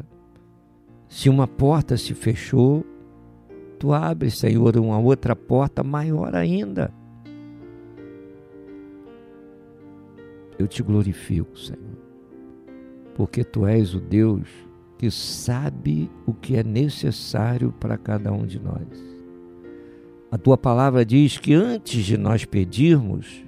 Se 1.08 1.30
uma 1.30 1.48
porta 1.48 1.96
se 1.96 2.14
fechou, 2.14 2.86
tu 3.78 3.94
abre, 3.94 4.32
Senhor, 4.32 4.76
uma 4.78 4.98
outra 4.98 5.36
porta 5.36 5.84
maior 5.84 6.36
ainda. 6.36 6.92
Eu 10.58 10.68
te 10.68 10.84
glorifico, 10.84 11.58
Senhor, 11.58 11.98
porque 13.16 13.44
tu 13.44 13.66
és 13.66 13.94
o 13.94 14.00
Deus 14.00 14.48
que 14.98 15.12
sabe 15.12 16.10
o 16.26 16.34
que 16.34 16.56
é 16.56 16.64
necessário 16.64 17.74
para 17.74 17.98
cada 17.98 18.32
um 18.32 18.46
de 18.46 18.60
nós. 18.60 18.88
A 20.32 20.38
tua 20.38 20.58
palavra 20.58 21.06
diz 21.06 21.38
que 21.38 21.54
antes 21.54 22.06
de 22.06 22.18
nós 22.18 22.46
pedirmos, 22.46 23.44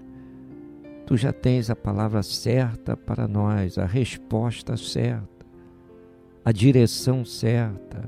tu 1.06 1.16
já 1.16 1.32
tens 1.32 1.70
a 1.70 1.76
palavra 1.76 2.22
certa 2.22 2.98
para 2.98 3.28
nós, 3.28 3.78
a 3.78 3.86
resposta 3.86 4.76
certa, 4.76 5.46
a 6.44 6.52
direção 6.52 7.24
certa. 7.24 8.08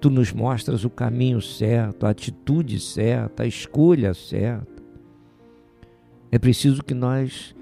Tu 0.00 0.10
nos 0.10 0.32
mostras 0.32 0.84
o 0.84 0.90
caminho 0.90 1.40
certo, 1.40 2.06
a 2.06 2.10
atitude 2.10 2.78
certa, 2.78 3.44
a 3.44 3.46
escolha 3.46 4.12
certa. 4.12 4.82
É 6.30 6.38
preciso 6.38 6.84
que 6.84 6.94
nós 6.94 7.56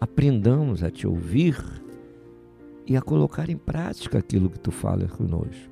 aprendamos 0.00 0.82
a 0.82 0.90
te 0.90 1.06
ouvir 1.06 1.56
e 2.86 2.96
a 2.96 3.02
colocar 3.02 3.50
em 3.50 3.56
prática 3.56 4.18
aquilo 4.18 4.48
que 4.48 4.58
tu 4.58 4.70
falas 4.70 5.10
conosco. 5.12 5.70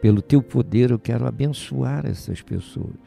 Pelo 0.00 0.20
teu 0.20 0.42
poder 0.42 0.90
eu 0.90 0.98
quero 0.98 1.26
abençoar 1.26 2.04
essas 2.04 2.42
pessoas. 2.42 2.98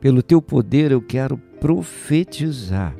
Pelo 0.00 0.22
teu 0.22 0.40
poder 0.40 0.90
eu 0.90 1.02
quero 1.02 1.36
profetizar 1.36 2.96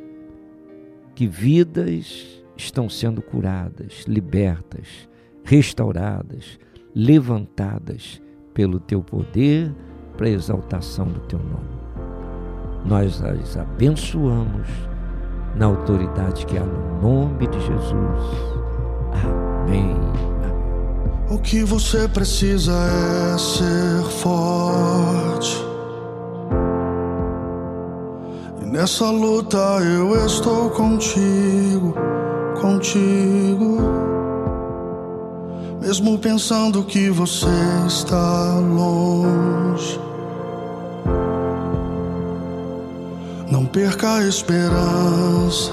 que 1.14 1.26
vidas 1.26 2.44
estão 2.55 2.88
sendo 2.88 3.22
curadas, 3.22 4.05
libertas, 4.07 5.09
restauradas, 5.42 6.59
levantadas 6.94 8.20
pelo 8.53 8.79
teu 8.79 9.03
poder 9.03 9.74
para 10.18 10.29
exaltação 10.29 11.09
do 11.09 11.20
teu 11.20 11.38
nome. 11.38 11.81
Nós 12.85 13.22
as 13.22 13.57
abençoamos 13.57 14.89
na 15.54 15.66
autoridade 15.66 16.46
que 16.46 16.56
há 16.56 16.64
no 16.64 17.00
nome 17.00 17.46
de 17.46 17.60
Jesus. 17.60 18.50
Amém. 19.24 19.96
O 21.30 21.38
que 21.38 21.62
você 21.62 22.08
precisa 22.08 22.72
é 22.72 23.38
ser 23.38 24.02
forte. 24.20 25.64
E 28.60 28.66
nessa 28.66 29.08
luta 29.10 29.58
eu 29.80 30.26
estou 30.26 30.70
contigo, 30.70 31.94
contigo. 32.60 33.78
Mesmo 35.80 36.18
pensando 36.18 36.82
que 36.82 37.10
você 37.10 37.46
está 37.86 38.58
longe. 38.58 40.10
Não 43.50 43.66
perca 43.66 44.14
a 44.14 44.28
esperança, 44.28 45.72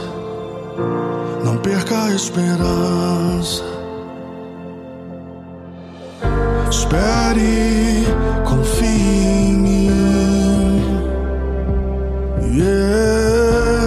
não 1.46 1.58
perca 1.58 2.06
a 2.06 2.12
esperança. 2.16 3.64
Espere, 6.72 8.08
confie 8.46 8.88
em 8.88 9.54
mim. 9.54 9.92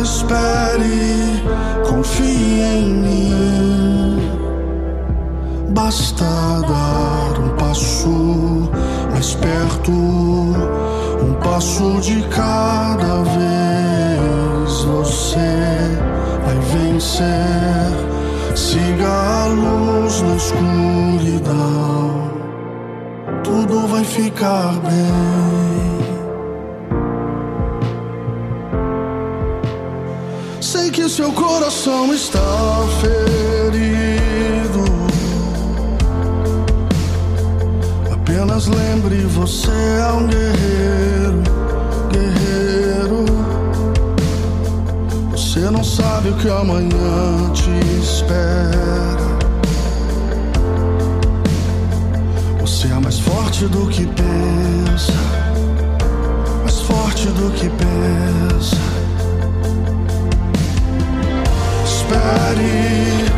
Espere, 0.01 1.43
confie 1.89 2.61
em 2.61 2.85
mim. 2.95 4.21
Basta 5.71 6.25
dar 6.25 7.41
um 7.41 7.57
passo 7.57 8.71
mais 9.11 9.35
perto, 9.35 9.91
um 9.91 11.35
passo 11.43 12.01
de 12.01 12.23
cada 12.29 13.23
vez. 13.25 13.60
Vencer. 17.21 18.57
Siga 18.57 19.09
a 19.09 19.47
luz 19.47 20.23
na 20.23 20.37
escuridão, 20.37 22.31
tudo 23.45 23.87
vai 23.89 24.05
ficar 24.05 24.73
bem. 24.81 26.01
Sei 30.61 30.91
que 30.91 31.09
seu 31.09 31.33
coração 31.33 32.13
está 32.13 32.41
ferido. 33.01 34.85
Apenas 38.13 38.67
lembre, 38.67 39.17
você 39.27 39.71
é 39.71 40.13
um 40.13 40.27
guerreiro. 40.27 41.20
Sabe 46.21 46.29
o 46.29 46.37
que 46.37 46.49
amanhã 46.49 47.51
te 47.55 47.71
espera. 47.99 49.17
Você 52.61 52.89
é 52.89 52.95
mais 53.01 53.19
forte 53.19 53.67
do 53.67 53.87
que 53.89 54.07
pensa, 54.07 55.13
mais 56.63 56.81
forte 56.81 57.27
do 57.29 57.51
que 57.53 57.71
pensa. 57.71 58.77
Espere, 61.85 63.30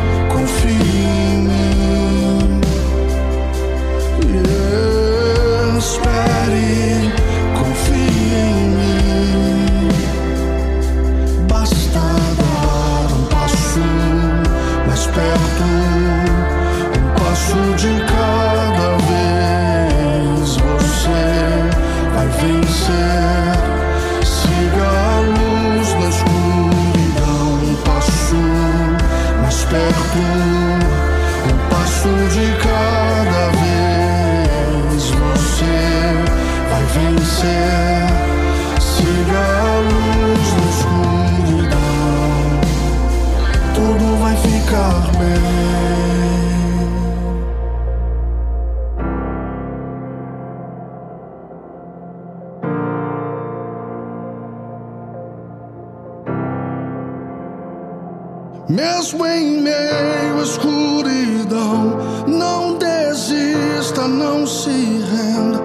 Mesmo 58.69 59.25
em 59.25 59.61
meio 59.61 60.39
à 60.39 60.43
escuridão, 60.43 61.97
não 62.25 62.77
desista, 62.77 64.07
não 64.07 64.47
se 64.47 64.69
renda. 64.69 65.61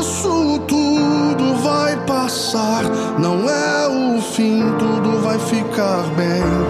Isso 0.00 0.58
tudo 0.66 1.54
vai 1.62 1.96
passar, 2.04 2.82
não 3.18 3.48
é 3.48 3.88
o 3.88 4.20
fim, 4.20 4.60
tudo 4.76 5.20
vai 5.22 5.38
ficar 5.38 6.02
bem. 6.16 6.61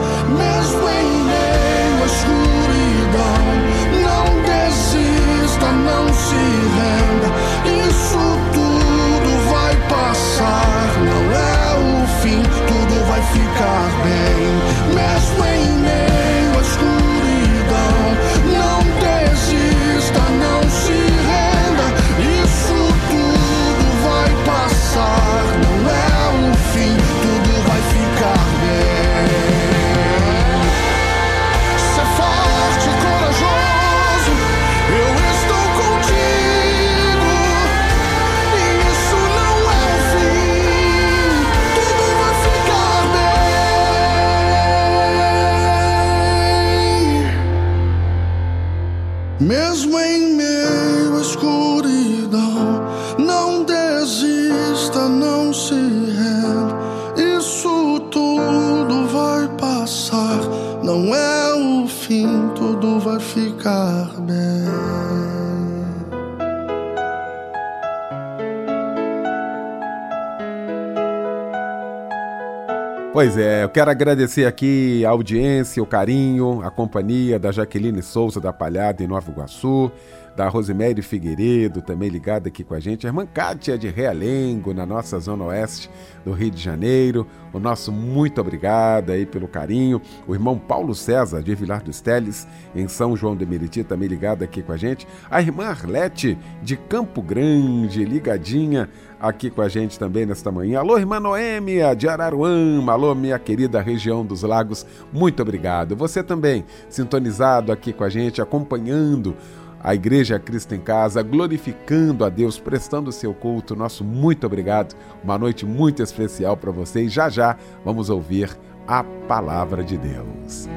Pois 73.23 73.37
é, 73.37 73.63
eu 73.63 73.69
quero 73.69 73.89
agradecer 73.89 74.47
aqui 74.47 75.07
a 75.07 75.11
audiência, 75.11 75.81
o 75.81 75.87
carinho, 75.87 76.61
a 76.61 76.73
companhia 76.73 77.39
da 77.39 77.53
Jaqueline 77.53 78.03
Souza 78.03 78.41
da 78.41 78.53
Palhada 78.53 79.01
em 79.01 79.07
Nova 79.07 79.31
Iguaçu, 79.31 79.93
da 80.35 80.49
Rosemary 80.49 81.03
Figueiredo, 81.03 81.81
também 81.83 82.09
ligada 82.09 82.49
aqui 82.49 82.65
com 82.65 82.75
a 82.75 82.81
gente, 82.81 83.07
a 83.07 83.11
irmã 83.11 83.25
Kátia 83.25 83.79
de 83.79 83.89
Realengo, 83.89 84.75
na 84.75 84.85
nossa 84.85 85.21
zona 85.21 85.45
oeste 85.45 85.89
do 86.25 86.33
Rio 86.33 86.51
de 86.51 86.61
Janeiro. 86.61 87.25
O 87.53 87.61
nosso 87.61 87.93
muito 87.93 88.41
obrigado 88.41 89.11
aí 89.11 89.25
pelo 89.25 89.47
carinho. 89.47 90.01
O 90.27 90.35
irmão 90.35 90.59
Paulo 90.59 90.93
César 90.93 91.43
de 91.43 91.55
Vilar 91.55 91.83
dos 91.83 92.01
Teles, 92.01 92.49
em 92.75 92.89
São 92.89 93.17
João 93.17 93.37
de 93.37 93.47
Meriti, 93.47 93.85
também 93.85 94.09
ligado 94.09 94.43
aqui 94.43 94.63
com 94.63 94.73
a 94.73 94.77
gente. 94.77 95.07
A 95.31 95.41
irmã 95.41 95.67
Arlete 95.67 96.37
de 96.61 96.77
Campo 96.77 97.23
Grande, 97.23 98.05
ligadinha 98.05 98.89
aqui 99.23 99.49
com 99.49 99.63
a 99.63 99.69
gente 99.69 99.97
também 99.97 100.27
nesta 100.27 100.51
manhã. 100.51 100.81
Alô, 100.81 100.99
irmã 100.99 101.21
Noêmia 101.21 101.95
de 101.95 102.09
Araruama, 102.09 102.93
alô, 102.93 103.15
minha 103.15 103.39
querida 103.39 103.81
região 103.81 104.27
dos 104.27 104.43
lagos, 104.43 104.85
muito 105.13 105.41
obrigado. 105.41 105.95
Você 105.95 106.25
também 106.25 106.65
sintonizado 106.89 107.71
aqui 107.71 107.93
com 107.93 108.03
a 108.03 108.09
gente, 108.09 108.43
acompanhando 108.43 109.37
a 109.81 109.95
Igreja 109.95 110.41
Cristo 110.41 110.75
em 110.75 110.81
Casa, 110.81 111.23
glorificando 111.23 112.25
a 112.25 112.29
Deus, 112.29 112.59
prestando 112.59 113.11
o 113.11 113.13
seu 113.13 113.33
culto. 113.33 113.77
Nosso 113.77 114.05
muito 114.05 114.45
obrigado. 114.45 114.97
Uma 115.23 115.39
noite 115.39 115.65
muito 115.65 116.03
especial 116.03 116.57
para 116.57 116.73
vocês. 116.73 117.13
Já 117.13 117.29
já 117.29 117.57
vamos 117.85 118.11
ouvir 118.11 118.51
a 118.87 119.05
palavra 119.05 119.85
de 119.85 119.97
Deus. 119.97 120.69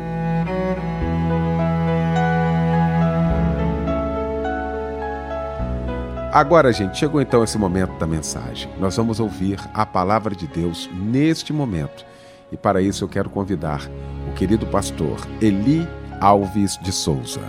Agora, 6.35 6.73
gente, 6.73 6.97
chegou 6.97 7.21
então 7.21 7.45
esse 7.45 7.57
momento 7.57 7.97
da 7.97 8.05
mensagem. 8.05 8.69
Nós 8.77 8.97
vamos 8.97 9.21
ouvir 9.21 9.57
a 9.73 9.85
palavra 9.85 10.35
de 10.35 10.45
Deus 10.45 10.89
neste 10.91 11.53
momento. 11.53 12.05
E 12.51 12.57
para 12.57 12.81
isso 12.81 13.05
eu 13.05 13.07
quero 13.07 13.29
convidar 13.29 13.89
o 14.29 14.33
querido 14.33 14.65
pastor 14.65 15.17
Eli 15.41 15.87
Alves 16.19 16.77
de 16.79 16.91
Souza. 16.91 17.39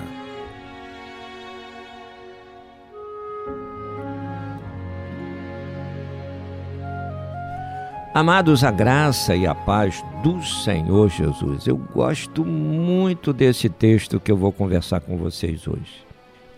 Amados, 8.14 8.62
a 8.62 8.70
graça 8.70 9.34
e 9.34 9.48
a 9.48 9.54
paz 9.56 10.00
do 10.22 10.40
Senhor 10.44 11.08
Jesus. 11.08 11.66
Eu 11.66 11.76
gosto 11.76 12.44
muito 12.44 13.32
desse 13.32 13.68
texto 13.68 14.20
que 14.20 14.30
eu 14.30 14.36
vou 14.36 14.52
conversar 14.52 15.00
com 15.00 15.16
vocês 15.16 15.66
hoje. 15.66 16.05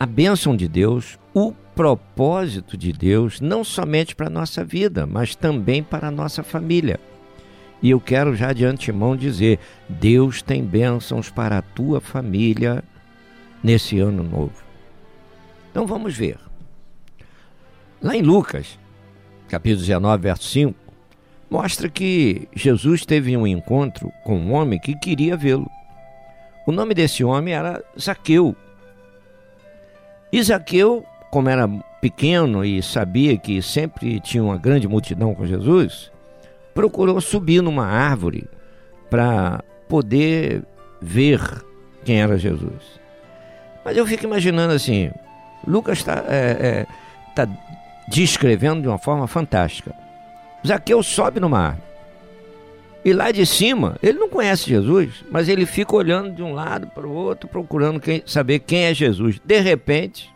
A 0.01 0.07
bênção 0.07 0.57
de 0.57 0.69
Deus, 0.69 1.19
o 1.35 1.53
propósito 1.75 2.77
de 2.77 2.93
Deus, 2.93 3.41
não 3.41 3.65
somente 3.65 4.15
para 4.15 4.29
a 4.29 4.31
nossa 4.31 4.65
vida, 4.65 5.07
mas 5.07 5.35
também 5.35 5.83
para 5.83 6.07
a 6.07 6.11
nossa 6.11 6.45
família. 6.45 7.01
E 7.83 7.91
eu 7.91 8.01
quero 8.01 8.35
já 8.37 8.53
de 8.53 8.65
antemão 8.65 9.17
dizer: 9.17 9.59
Deus 9.89 10.41
tem 10.41 10.65
bênçãos 10.65 11.31
para 11.31 11.59
a 11.59 11.63
tua 11.63 12.01
família 12.01 12.85
nesse 13.63 13.99
ano 13.99 14.23
novo. 14.23 14.55
Então 15.71 15.85
vamos 15.85 16.17
ver. 16.17 16.39
Lá 18.01 18.17
em 18.17 18.23
Lucas, 18.23 18.79
capítulo 19.49 19.81
19, 19.81 20.23
verso 20.23 20.49
5, 20.49 20.75
mostra 21.51 21.89
que 21.89 22.49
Jesus 22.55 23.05
teve 23.05 23.37
um 23.37 23.47
encontro 23.47 24.13
com 24.25 24.39
um 24.39 24.53
homem 24.53 24.79
que 24.79 24.95
queria 24.95 25.37
vê-lo. 25.37 25.69
O 26.67 26.73
nome 26.73 26.95
desse 26.95 27.25
homem 27.25 27.55
era 27.55 27.83
Zaqueu. 27.99 28.55
E 30.39 30.43
Zaqueu, 30.45 31.05
como 31.33 31.49
era 31.49 31.69
pequeno 32.01 32.65
e 32.65 32.81
sabia 32.81 33.37
que 33.37 33.61
sempre 33.61 34.21
tinha 34.21 34.41
uma 34.41 34.57
grande 34.57 34.87
multidão 34.87 35.35
com 35.35 35.45
Jesus, 35.45 36.13
procurou 36.73 37.21
subir 37.21 37.61
numa 37.61 37.85
árvore 37.85 38.49
para 39.11 39.65
poder 39.89 40.63
ver 41.03 41.41
quem 42.05 42.23
era 42.23 42.39
Jesus. 42.39 43.01
Mas 43.85 43.97
eu 43.97 44.07
fico 44.07 44.27
imaginando 44.27 44.73
assim, 44.73 45.11
Lucas 45.67 45.99
está 45.99 46.25
é, 46.29 46.57
é, 46.61 46.87
tá 47.35 47.49
descrevendo 48.07 48.83
de 48.83 48.87
uma 48.87 48.99
forma 48.99 49.27
fantástica. 49.27 49.93
Zaqueu 50.65 51.03
sobe 51.03 51.41
no 51.41 51.49
mar. 51.49 51.77
E 53.09 53.13
lá 53.15 53.31
de 53.31 53.47
cima, 53.47 53.97
ele 54.03 54.19
não 54.19 54.29
conhece 54.29 54.69
Jesus, 54.69 55.25
mas 55.31 55.49
ele 55.49 55.65
fica 55.65 55.97
olhando 55.97 56.31
de 56.31 56.43
um 56.43 56.53
lado 56.53 56.89
para 56.89 57.09
o 57.09 57.11
outro, 57.11 57.49
procurando 57.49 57.99
quem, 57.99 58.23
saber 58.27 58.59
quem 58.59 58.85
é 58.85 58.93
Jesus. 58.93 59.41
De 59.43 59.59
repente, 59.61 60.31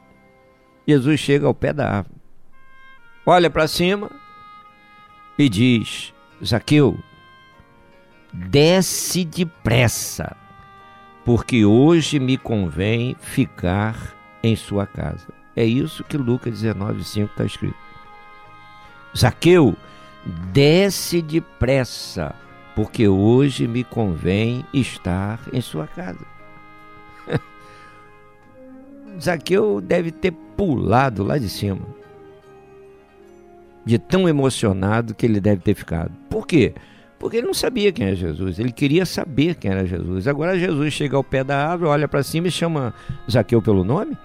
Jesus 0.88 1.20
chega 1.20 1.46
ao 1.46 1.52
pé 1.52 1.74
da 1.74 1.96
árvore, 1.96 2.16
olha 3.26 3.50
para 3.50 3.68
cima 3.68 4.10
e 5.38 5.50
diz: 5.50 6.14
Zaqueu, 6.42 6.98
desce 8.32 9.22
depressa, 9.22 10.34
porque 11.26 11.66
hoje 11.66 12.18
me 12.18 12.38
convém 12.38 13.14
ficar 13.20 14.16
em 14.42 14.56
sua 14.56 14.86
casa. 14.86 15.28
É 15.54 15.62
isso 15.62 16.02
que 16.04 16.16
Lucas 16.16 16.62
19,5 16.62 17.24
está 17.26 17.44
escrito. 17.44 17.76
Zaqueu, 19.14 19.76
desce 20.24 21.20
depressa, 21.20 22.34
porque 22.74 23.06
hoje 23.06 23.66
me 23.66 23.84
convém 23.84 24.64
estar 24.72 25.40
em 25.52 25.60
sua 25.60 25.86
casa. 25.86 26.24
Zaqueu 29.20 29.80
deve 29.80 30.10
ter 30.10 30.32
pulado 30.56 31.22
lá 31.22 31.38
de 31.38 31.48
cima, 31.48 31.86
de 33.84 33.98
tão 33.98 34.28
emocionado 34.28 35.14
que 35.14 35.26
ele 35.26 35.40
deve 35.40 35.60
ter 35.60 35.74
ficado. 35.74 36.12
Por 36.30 36.46
quê? 36.46 36.74
Porque 37.18 37.36
ele 37.36 37.46
não 37.46 37.54
sabia 37.54 37.92
quem 37.92 38.06
era 38.06 38.16
Jesus, 38.16 38.58
ele 38.58 38.72
queria 38.72 39.06
saber 39.06 39.54
quem 39.54 39.70
era 39.70 39.86
Jesus. 39.86 40.26
Agora 40.26 40.58
Jesus 40.58 40.92
chega 40.92 41.16
ao 41.16 41.22
pé 41.22 41.44
da 41.44 41.68
árvore, 41.68 41.90
olha 41.90 42.08
para 42.08 42.22
cima 42.22 42.48
e 42.48 42.50
chama 42.50 42.92
Zaqueu 43.30 43.62
pelo 43.62 43.84
nome? 43.84 44.16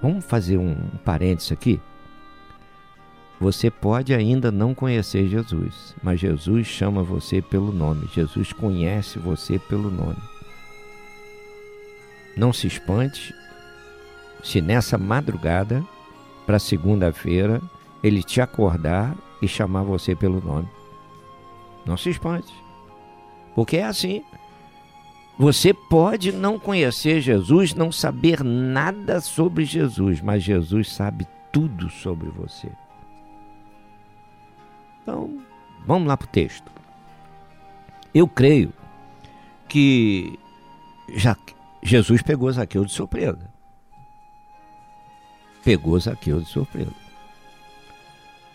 Vamos 0.00 0.24
fazer 0.24 0.56
um 0.56 0.74
parênteses 1.04 1.52
aqui? 1.52 1.80
Você 3.40 3.70
pode 3.70 4.12
ainda 4.12 4.50
não 4.50 4.74
conhecer 4.74 5.28
Jesus, 5.28 5.94
mas 6.02 6.18
Jesus 6.18 6.66
chama 6.66 7.02
você 7.04 7.40
pelo 7.40 7.72
nome. 7.72 8.08
Jesus 8.12 8.52
conhece 8.52 9.18
você 9.18 9.58
pelo 9.58 9.90
nome. 9.90 10.18
Não 12.36 12.52
se 12.52 12.66
espante 12.66 13.32
se 14.42 14.60
nessa 14.60 14.98
madrugada 14.98 15.84
para 16.46 16.58
segunda-feira 16.58 17.60
ele 18.02 18.22
te 18.22 18.40
acordar 18.40 19.16
e 19.40 19.46
chamar 19.46 19.82
você 19.82 20.16
pelo 20.16 20.40
nome. 20.40 20.68
Não 21.86 21.96
se 21.96 22.10
espante. 22.10 22.52
Porque 23.54 23.76
é 23.76 23.84
assim. 23.84 24.24
Você 25.38 25.72
pode 25.72 26.32
não 26.32 26.58
conhecer 26.58 27.20
Jesus, 27.20 27.72
não 27.72 27.92
saber 27.92 28.42
nada 28.42 29.20
sobre 29.20 29.64
Jesus, 29.64 30.20
mas 30.20 30.42
Jesus 30.42 30.90
sabe 30.92 31.26
tudo 31.52 31.88
sobre 31.88 32.28
você. 32.28 32.68
Então, 35.08 35.42
vamos 35.86 36.06
lá 36.06 36.18
para 36.18 36.26
o 36.26 36.30
texto. 36.30 36.70
Eu 38.12 38.28
creio 38.28 38.70
que 39.66 40.38
já 41.14 41.34
Jesus 41.82 42.20
pegou 42.20 42.52
Zaqueu 42.52 42.84
de 42.84 42.92
surpresa. 42.92 43.50
Pegou 45.64 45.98
Zaqueu 45.98 46.42
de 46.42 46.46
surpresa. 46.50 46.92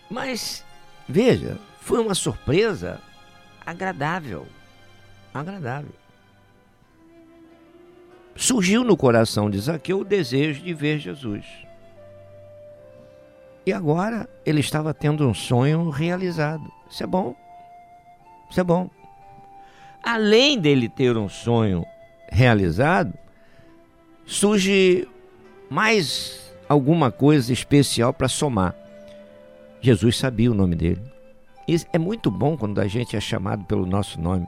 Mas, 0.08 0.64
veja, 1.08 1.58
foi 1.80 1.98
uma 1.98 2.14
surpresa 2.14 3.00
agradável. 3.66 4.46
Agradável. 5.34 5.92
Surgiu 8.36 8.84
no 8.84 8.96
coração 8.96 9.50
de 9.50 9.58
Zaqueu 9.58 9.98
o 9.98 10.04
desejo 10.04 10.62
de 10.62 10.72
ver 10.72 11.00
Jesus. 11.00 11.63
E 13.66 13.72
agora 13.72 14.28
ele 14.44 14.60
estava 14.60 14.92
tendo 14.92 15.26
um 15.26 15.34
sonho 15.34 15.88
realizado. 15.90 16.70
Isso 16.90 17.02
é 17.02 17.06
bom. 17.06 17.34
Isso 18.50 18.60
é 18.60 18.64
bom. 18.64 18.90
Além 20.02 20.58
dele 20.58 20.88
ter 20.88 21.16
um 21.16 21.28
sonho 21.28 21.84
realizado, 22.30 23.14
surge 24.26 25.08
mais 25.70 26.52
alguma 26.68 27.10
coisa 27.10 27.52
especial 27.52 28.12
para 28.12 28.28
somar. 28.28 28.74
Jesus 29.80 30.18
sabia 30.18 30.50
o 30.50 30.54
nome 30.54 30.76
dele. 30.76 31.02
E 31.66 31.80
é 31.92 31.98
muito 31.98 32.30
bom 32.30 32.56
quando 32.56 32.80
a 32.80 32.86
gente 32.86 33.16
é 33.16 33.20
chamado 33.20 33.64
pelo 33.64 33.86
nosso 33.86 34.20
nome. 34.20 34.46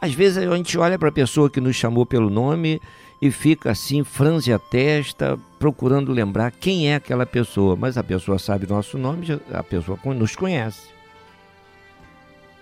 Às 0.00 0.12
vezes 0.12 0.38
a 0.38 0.56
gente 0.56 0.76
olha 0.76 0.98
para 0.98 1.08
a 1.08 1.12
pessoa 1.12 1.48
que 1.48 1.60
nos 1.60 1.76
chamou 1.76 2.04
pelo 2.04 2.28
nome 2.28 2.80
e 3.20 3.30
fica 3.30 3.70
assim, 3.70 4.04
franze 4.04 4.52
a 4.52 4.58
testa, 4.58 5.38
procurando 5.58 6.12
lembrar 6.12 6.50
quem 6.50 6.90
é 6.90 6.96
aquela 6.96 7.24
pessoa. 7.24 7.74
Mas 7.74 7.96
a 7.96 8.04
pessoa 8.04 8.38
sabe 8.38 8.66
nosso 8.66 8.98
nome, 8.98 9.26
a 9.52 9.62
pessoa 9.62 9.98
nos 10.04 10.36
conhece. 10.36 10.88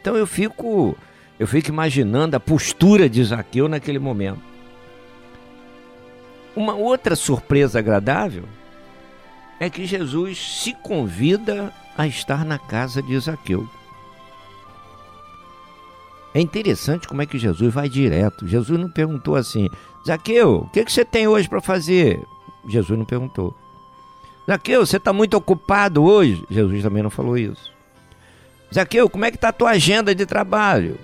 Então 0.01 0.17
eu 0.17 0.27
fico, 0.27 0.97
eu 1.39 1.47
fico 1.47 1.71
imaginando 1.71 2.37
a 2.37 2.41
postura 2.41 3.09
de 3.09 3.25
Zaqueu 3.25 3.69
naquele 3.69 3.99
momento. 3.99 4.41
Uma 6.55 6.75
outra 6.75 7.17
surpresa 7.17 7.81
agradável 7.81 8.45
é 9.59 9.69
que 9.69 9.87
Jesus 9.87 10.61
se 10.63 10.73
convida 10.75 11.73
a 11.97 12.07
estar 12.07 12.45
na 12.45 12.59
casa 12.59 13.03
de 13.03 13.19
Zaqueu. 13.19 13.69
É 16.33 16.41
interessante 16.41 17.07
como 17.07 17.23
é 17.23 17.27
que 17.27 17.39
Jesus 17.39 17.73
vai 17.73 17.89
direto. 17.89 18.47
Jesus 18.47 18.79
não 18.79 18.91
perguntou 18.91 19.37
assim: 19.37 19.69
Zaqueu, 20.07 20.57
o 20.57 20.69
que, 20.69 20.85
que 20.85 20.93
você 20.93 21.05
tem 21.05 21.27
hoje 21.27 21.49
para 21.49 21.61
fazer? 21.61 22.23
Jesus 22.67 22.99
não 22.99 23.07
perguntou. 23.07 23.55
Zaqueu, 24.47 24.85
você 24.85 24.99
está 24.99 25.13
muito 25.13 25.35
ocupado 25.35 26.05
hoje? 26.05 26.45
Jesus 26.51 26.83
também 26.83 27.03
não 27.03 27.11
falou 27.11 27.39
isso. 27.39 27.73
Zaqueu, 28.73 29.09
como 29.09 29.25
é 29.25 29.31
que 29.31 29.37
está 29.37 29.49
a 29.49 29.53
tua 29.53 29.71
agenda 29.71 30.15
de 30.15 30.27
trabalho? 30.27 30.99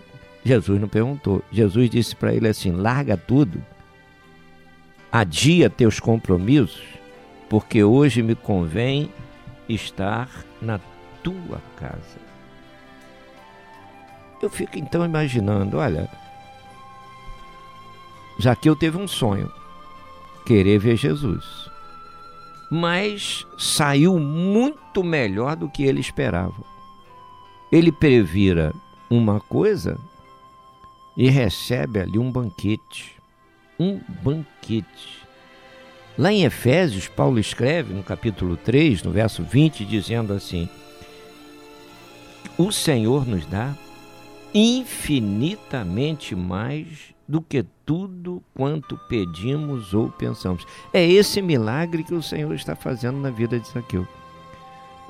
Jesus 0.45 0.81
não 0.81 0.89
perguntou. 0.89 1.43
Jesus 1.51 1.89
disse 1.89 2.15
para 2.15 2.35
ele 2.35 2.49
assim: 2.49 2.73
larga 2.73 3.17
tudo, 3.17 3.63
adia 5.11 5.71
teus 5.71 5.99
compromissos, 5.99 6.83
porque 7.49 7.83
hoje 7.83 8.23
me 8.23 8.35
convém 8.35 9.11
estar 9.69 10.29
na 10.61 10.79
tua 11.23 11.61
casa. 11.77 12.21
Eu 14.43 14.51
fico 14.51 14.79
então 14.79 15.05
imaginando, 15.05 15.79
olha, 15.79 16.09
Zaqueu 18.41 18.75
teve 18.75 18.97
um 18.97 19.07
sonho, 19.07 19.53
querer 20.47 20.79
ver 20.79 20.97
Jesus. 20.97 21.71
Mas 22.71 23.47
saiu 23.59 24.19
muito 24.19 25.03
melhor 25.03 25.57
do 25.57 25.69
que 25.69 25.83
ele 25.83 26.01
esperava. 26.01 26.65
Ele 27.71 27.93
previra 27.93 28.73
uma 29.09 29.41
coisa 29.41 29.99
e 31.17 31.29
recebe 31.29 32.01
ali 32.01 32.19
um 32.19 32.31
banquete. 32.31 33.17
Um 33.79 34.01
banquete. 34.23 35.21
Lá 36.17 36.33
em 36.33 36.45
Efésios, 36.45 37.09
Paulo 37.09 37.39
escreve 37.39 37.95
no 37.95 38.03
capítulo 38.03 38.57
3, 38.57 39.03
no 39.03 39.11
verso 39.11 39.43
20, 39.43 39.85
dizendo 39.85 40.33
assim: 40.33 40.69
O 42.59 42.71
Senhor 42.71 43.27
nos 43.27 43.47
dá 43.47 43.75
infinitamente 44.53 46.35
mais 46.35 47.15
do 47.31 47.41
que 47.41 47.65
tudo 47.87 48.43
quanto 48.53 48.99
pedimos 49.09 49.95
ou 49.95 50.11
pensamos. 50.11 50.67
É 50.93 51.09
esse 51.09 51.41
milagre 51.41 52.03
que 52.03 52.13
o 52.13 52.21
Senhor 52.21 52.53
está 52.53 52.75
fazendo 52.75 53.19
na 53.19 53.31
vida 53.31 53.61
de 53.61 53.69
Zaqueu. 53.69 54.05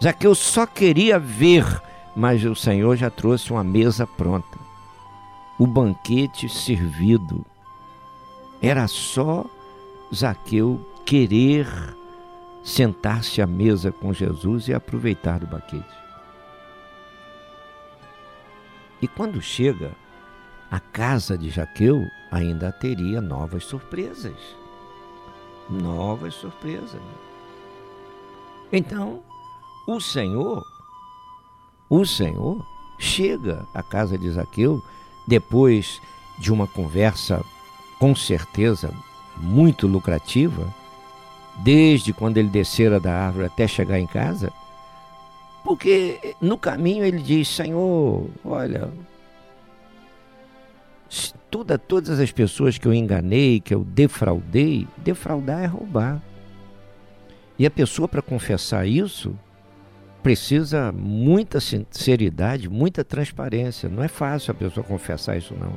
Zaqueu 0.03 0.35
só 0.35 0.67
queria 0.67 1.19
ver, 1.19 1.65
mas 2.15 2.45
o 2.45 2.55
Senhor 2.55 2.95
já 2.95 3.09
trouxe 3.09 3.51
uma 3.51 3.65
mesa 3.65 4.07
pronta. 4.07 4.59
O 5.59 5.67
banquete 5.67 6.47
servido. 6.47 7.43
Era 8.61 8.87
só 8.87 9.47
Zaqueu 10.15 10.87
querer 11.07 11.67
sentar-se 12.63 13.41
à 13.41 13.47
mesa 13.47 13.91
com 13.91 14.13
Jesus 14.13 14.69
e 14.69 14.75
aproveitar 14.75 15.41
do 15.41 15.47
banquete. 15.47 15.89
E 19.01 19.09
quando 19.09 19.41
chega 19.41 19.93
à 20.71 20.79
casa 20.79 21.37
de 21.37 21.51
Jaqueu, 21.51 22.07
ainda 22.31 22.71
teria 22.71 23.21
novas 23.21 23.65
surpresas. 23.65 24.37
Novas 25.69 26.35
surpresas. 26.35 27.01
Então, 28.73 29.23
o 29.87 30.01
Senhor, 30.01 30.65
o 31.89 32.05
Senhor 32.05 32.65
chega 32.99 33.67
à 33.75 33.83
casa 33.83 34.17
de 34.17 34.31
Zaqueu 34.31 34.81
depois 35.27 36.01
de 36.39 36.53
uma 36.53 36.67
conversa 36.67 37.45
com 37.99 38.15
certeza 38.15 38.95
muito 39.37 39.87
lucrativa, 39.87 40.73
desde 41.59 42.13
quando 42.13 42.39
ele 42.39 42.49
descera 42.49 43.01
da 43.01 43.13
árvore 43.13 43.47
até 43.47 43.67
chegar 43.67 43.99
em 43.99 44.07
casa, 44.07 44.53
porque 45.65 46.37
no 46.41 46.57
caminho 46.57 47.05
ele 47.05 47.21
diz: 47.21 47.49
Senhor, 47.49 48.27
olha, 48.45 48.91
toda, 51.51 51.77
todas 51.77 52.21
as 52.21 52.31
pessoas 52.31 52.79
que 52.79 52.87
eu 52.87 52.95
enganei, 52.95 53.61
que 53.61 53.75
eu 53.75 53.85
defraudei, 53.85 54.87
defraudar 54.97 55.63
é 55.63 55.67
roubar. 55.67 56.23
E 57.59 57.67
a 57.67 57.71
pessoa, 57.71 58.09
para 58.09 58.23
confessar 58.23 58.87
isso, 58.87 59.37
precisa 60.23 60.93
muita 60.93 61.61
sinceridade, 61.61 62.69
muita 62.69 63.05
transparência. 63.05 63.89
Não 63.89 64.03
é 64.03 64.09
fácil 64.09 64.53
a 64.53 64.55
pessoa 64.55 64.85
confessar 64.85 65.37
isso, 65.37 65.55
não. 65.55 65.75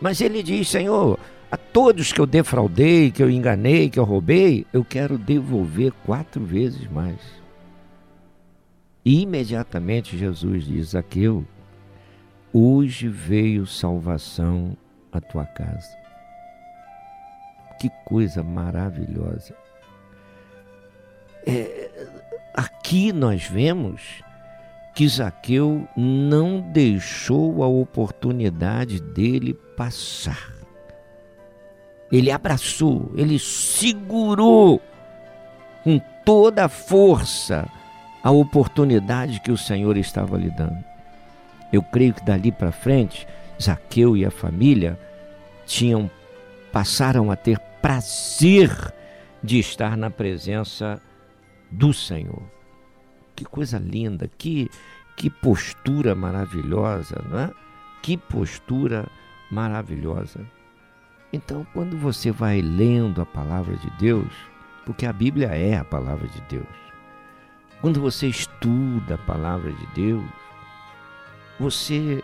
Mas 0.00 0.20
ele 0.20 0.42
diz: 0.42 0.68
Senhor, 0.68 1.18
a 1.50 1.56
todos 1.56 2.12
que 2.12 2.20
eu 2.20 2.26
defraudei, 2.26 3.10
que 3.10 3.22
eu 3.22 3.30
enganei, 3.30 3.88
que 3.88 3.98
eu 3.98 4.04
roubei, 4.04 4.66
eu 4.72 4.84
quero 4.84 5.16
devolver 5.16 5.92
quatro 6.04 6.44
vezes 6.44 6.86
mais. 6.90 7.18
E 9.04 9.22
imediatamente 9.22 10.16
Jesus 10.16 10.64
diz: 10.64 10.88
Zaqueu, 10.88 11.44
hoje 12.56 13.06
veio 13.06 13.66
salvação 13.66 14.74
à 15.12 15.20
tua 15.20 15.44
casa. 15.44 15.94
Que 17.78 17.90
coisa 18.06 18.42
maravilhosa. 18.42 19.54
É, 21.46 21.90
aqui 22.54 23.12
nós 23.12 23.44
vemos 23.44 24.22
que 24.94 25.06
Zaqueu 25.06 25.86
não 25.94 26.62
deixou 26.72 27.62
a 27.62 27.66
oportunidade 27.66 29.02
dele 29.02 29.52
passar. 29.76 30.54
Ele 32.10 32.30
abraçou, 32.30 33.12
ele 33.16 33.38
segurou 33.38 34.80
com 35.84 36.00
toda 36.24 36.64
a 36.64 36.68
força 36.70 37.68
a 38.22 38.30
oportunidade 38.30 39.40
que 39.40 39.52
o 39.52 39.58
Senhor 39.58 39.98
estava 39.98 40.38
lhe 40.38 40.50
dando. 40.50 40.95
Eu 41.72 41.82
creio 41.82 42.14
que 42.14 42.24
dali 42.24 42.52
para 42.52 42.72
frente, 42.72 43.26
Zaqueu 43.60 44.16
e 44.16 44.24
a 44.24 44.30
família 44.30 44.98
tinham 45.66 46.10
passaram 46.72 47.30
a 47.30 47.36
ter 47.36 47.58
prazer 47.80 48.70
de 49.42 49.58
estar 49.58 49.96
na 49.96 50.10
presença 50.10 51.00
do 51.70 51.92
Senhor. 51.92 52.42
Que 53.34 53.44
coisa 53.44 53.78
linda, 53.78 54.28
que 54.38 54.70
que 55.16 55.30
postura 55.30 56.14
maravilhosa, 56.14 57.24
não 57.28 57.38
é? 57.38 57.50
Que 58.02 58.18
postura 58.18 59.08
maravilhosa. 59.50 60.40
Então, 61.32 61.66
quando 61.72 61.96
você 61.96 62.30
vai 62.30 62.60
lendo 62.60 63.22
a 63.22 63.26
palavra 63.26 63.76
de 63.76 63.90
Deus, 63.98 64.30
porque 64.84 65.06
a 65.06 65.12
Bíblia 65.12 65.48
é 65.48 65.76
a 65.76 65.84
palavra 65.84 66.28
de 66.28 66.40
Deus, 66.42 66.66
quando 67.80 68.00
você 68.00 68.26
estuda 68.26 69.14
a 69.14 69.18
palavra 69.18 69.72
de 69.72 69.86
Deus, 69.94 70.24
você 71.58 72.22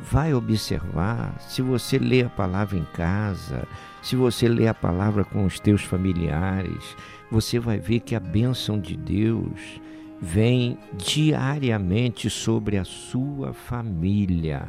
vai 0.00 0.32
observar, 0.32 1.34
se 1.40 1.60
você 1.60 1.98
lê 1.98 2.22
a 2.22 2.28
palavra 2.28 2.78
em 2.78 2.84
casa, 2.94 3.66
se 4.02 4.14
você 4.14 4.48
lê 4.48 4.68
a 4.68 4.74
palavra 4.74 5.24
com 5.24 5.44
os 5.44 5.58
teus 5.58 5.82
familiares, 5.82 6.96
você 7.30 7.58
vai 7.58 7.78
ver 7.78 8.00
que 8.00 8.14
a 8.14 8.20
bênção 8.20 8.78
de 8.78 8.96
Deus 8.96 9.80
vem 10.20 10.78
diariamente 10.94 12.30
sobre 12.30 12.76
a 12.76 12.84
sua 12.84 13.52
família, 13.52 14.66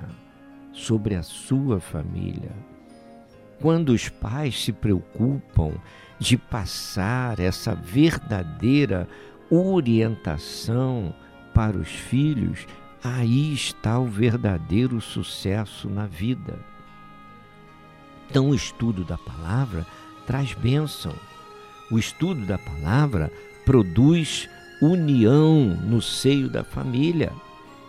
sobre 0.71 1.15
a 1.15 1.23
sua 1.23 1.79
família. 1.79 2.51
Quando 3.61 3.89
os 3.89 4.07
pais 4.09 4.63
se 4.63 4.71
preocupam 4.71 5.73
de 6.17 6.37
passar 6.37 7.39
essa 7.39 7.75
verdadeira 7.75 9.07
orientação 9.49 11.13
para 11.53 11.77
os 11.77 11.89
filhos, 11.89 12.65
aí 13.03 13.53
está 13.53 13.99
o 13.99 14.05
verdadeiro 14.05 14.99
sucesso 14.99 15.89
na 15.89 16.05
vida. 16.05 16.59
Então, 18.29 18.49
o 18.49 18.55
estudo 18.55 19.03
da 19.03 19.17
palavra 19.17 19.85
traz 20.27 20.53
bênção. 20.53 21.13
O 21.91 21.97
estudo 21.97 22.45
da 22.45 22.57
palavra 22.57 23.31
produz 23.65 24.47
união 24.81 25.65
no 25.65 26.01
seio 26.01 26.49
da 26.49 26.63
família. 26.63 27.33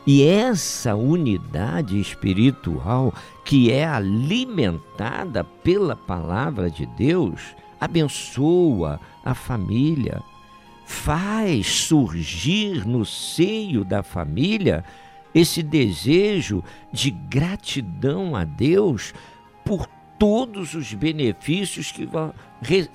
E 0.07 0.23
essa 0.23 0.94
unidade 0.94 2.01
espiritual 2.01 3.14
que 3.44 3.70
é 3.70 3.87
alimentada 3.87 5.44
pela 5.44 5.94
palavra 5.94 6.70
de 6.70 6.87
Deus 6.87 7.55
abençoa 7.79 8.99
a 9.25 9.35
família, 9.35 10.23
faz 10.90 11.68
surgir 11.85 12.85
no 12.85 13.07
seio 13.07 13.85
da 13.85 14.03
família 14.03 14.85
esse 15.33 15.62
desejo 15.62 16.64
de 16.92 17.12
gratidão 17.12 18.35
a 18.35 18.42
Deus 18.42 19.14
por 19.64 19.87
todos 20.18 20.74
os 20.74 20.92
benefícios 20.92 21.92
que 21.92 22.05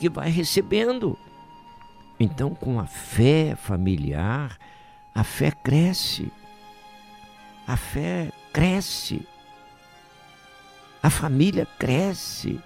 vai, 0.10 0.30
recebendo. 0.30 1.18
Então, 2.20 2.54
com 2.54 2.82
a 2.82 2.86
fé 2.86 3.56
familiar, 3.56 4.58
a 5.14 5.24
fé 5.24 5.52
cresce. 5.52 6.30
A 7.66 7.78
fé 7.78 8.30
cresce. 8.52 9.26
A 11.02 11.10
família 11.10 11.66
cresce. 11.80 12.60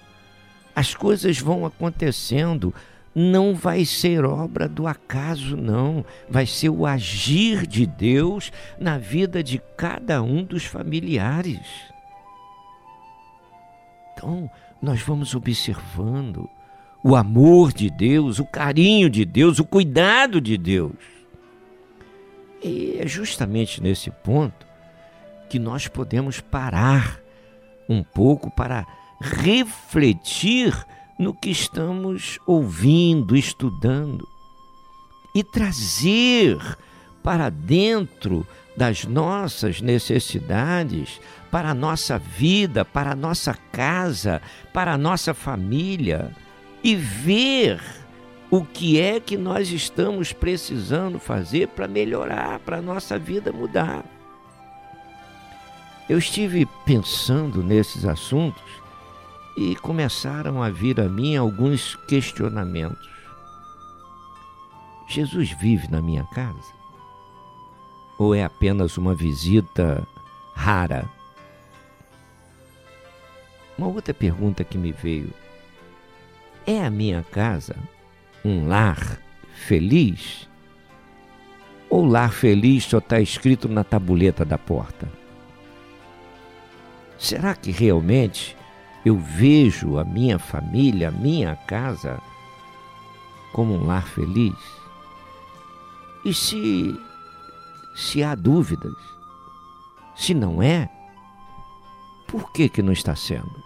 As 0.76 0.96
coisas 0.96 1.40
vão 1.40 1.68
acontecendo. 1.68 2.74
Não 3.22 3.54
vai 3.54 3.84
ser 3.84 4.24
obra 4.24 4.66
do 4.66 4.88
acaso, 4.88 5.58
não. 5.58 6.06
Vai 6.30 6.46
ser 6.46 6.70
o 6.70 6.86
agir 6.86 7.68
de 7.68 7.86
Deus 7.86 8.50
na 8.80 8.98
vida 8.98 9.44
de 9.44 9.62
cada 9.76 10.24
um 10.24 10.42
dos 10.42 10.64
familiares. 10.64 11.60
Então, 14.14 14.50
nós 14.82 15.02
vamos 15.02 15.36
observando 15.36 16.50
o 17.04 17.14
amor 17.14 17.74
de 17.74 17.90
Deus, 17.90 18.40
o 18.40 18.46
carinho 18.46 19.10
de 19.10 19.26
Deus, 19.26 19.60
o 19.60 19.66
cuidado 19.66 20.40
de 20.40 20.58
Deus. 20.58 20.96
E 22.64 23.00
é 23.02 23.06
justamente 23.06 23.84
nesse 23.84 24.10
ponto 24.10 24.66
que 25.50 25.60
nós 25.60 25.90
podemos 25.90 26.40
parar 26.40 27.20
um 27.90 28.02
pouco 28.02 28.50
para 28.50 28.88
refletir 29.20 30.74
no 31.20 31.34
que 31.34 31.50
estamos 31.50 32.40
ouvindo, 32.46 33.36
estudando 33.36 34.26
e 35.36 35.44
trazer 35.44 36.58
para 37.22 37.50
dentro 37.50 38.48
das 38.76 39.04
nossas 39.04 39.82
necessidades, 39.82 41.20
para 41.52 41.72
a 41.72 41.74
nossa 41.74 42.18
vida, 42.18 42.86
para 42.86 43.12
a 43.12 43.16
nossa 43.16 43.54
casa, 43.54 44.42
para 44.74 44.94
a 44.94 44.98
nossa 44.98 45.34
família 45.34 46.34
e 46.82 46.96
ver 46.96 47.82
o 48.50 48.64
que 48.64 49.00
é 49.00 49.20
que 49.20 49.38
nós 49.38 49.70
estamos 49.72 50.32
precisando 50.32 51.20
fazer 51.20 51.68
para 51.68 51.88
melhorar, 51.88 52.60
para 52.60 52.78
a 52.78 52.82
nossa 52.82 53.20
vida 53.20 53.52
mudar. 53.52 54.06
Eu 56.08 56.18
estive 56.18 56.66
pensando 56.86 57.62
nesses 57.62 58.06
assuntos 58.06 58.64
e 59.60 59.76
começaram 59.76 60.64
a 60.64 60.70
vir 60.70 61.00
a 61.00 61.10
mim 61.10 61.36
alguns 61.36 61.96
questionamentos. 62.08 63.10
Jesus 65.08 65.52
vive 65.52 65.90
na 65.90 66.02
minha 66.02 66.24
casa? 66.26 66.80
ou 68.20 68.36
é 68.36 68.44
apenas 68.44 68.98
uma 68.98 69.16
visita 69.16 70.06
rara? 70.54 71.10
Uma 73.78 73.88
outra 73.88 74.14
pergunta 74.14 74.64
que 74.66 74.78
me 74.78 74.92
veio: 74.92 75.34
é 76.68 76.86
a 76.86 76.90
minha 76.90 77.24
casa 77.32 77.78
um 78.44 78.68
lar 78.68 79.20
feliz? 79.56 80.48
Ou 81.90 82.06
lar 82.06 82.32
feliz 82.32 82.84
só 82.84 83.00
está 83.00 83.20
escrito 83.20 83.68
na 83.68 83.84
tabuleta 83.84 84.46
da 84.46 84.58
porta? 84.58 85.08
Será 87.18 87.56
que 87.56 87.72
realmente 87.72 88.56
eu 89.06 89.18
vejo 89.18 89.98
a 89.98 90.04
minha 90.04 90.38
família, 90.38 91.10
a 91.10 91.12
minha 91.12 91.56
casa, 91.56 92.22
como 93.54 93.74
um 93.74 93.86
lar 93.86 94.08
feliz? 94.08 94.58
E 96.26 96.34
se 96.34 96.98
se 98.00 98.24
há 98.24 98.34
dúvidas. 98.34 98.96
Se 100.16 100.34
não 100.34 100.64
é, 100.64 100.90
por 102.28 102.52
que, 102.52 102.70
que 102.70 102.82
não 102.82 102.94
está 102.94 103.16
sendo? 103.16 103.64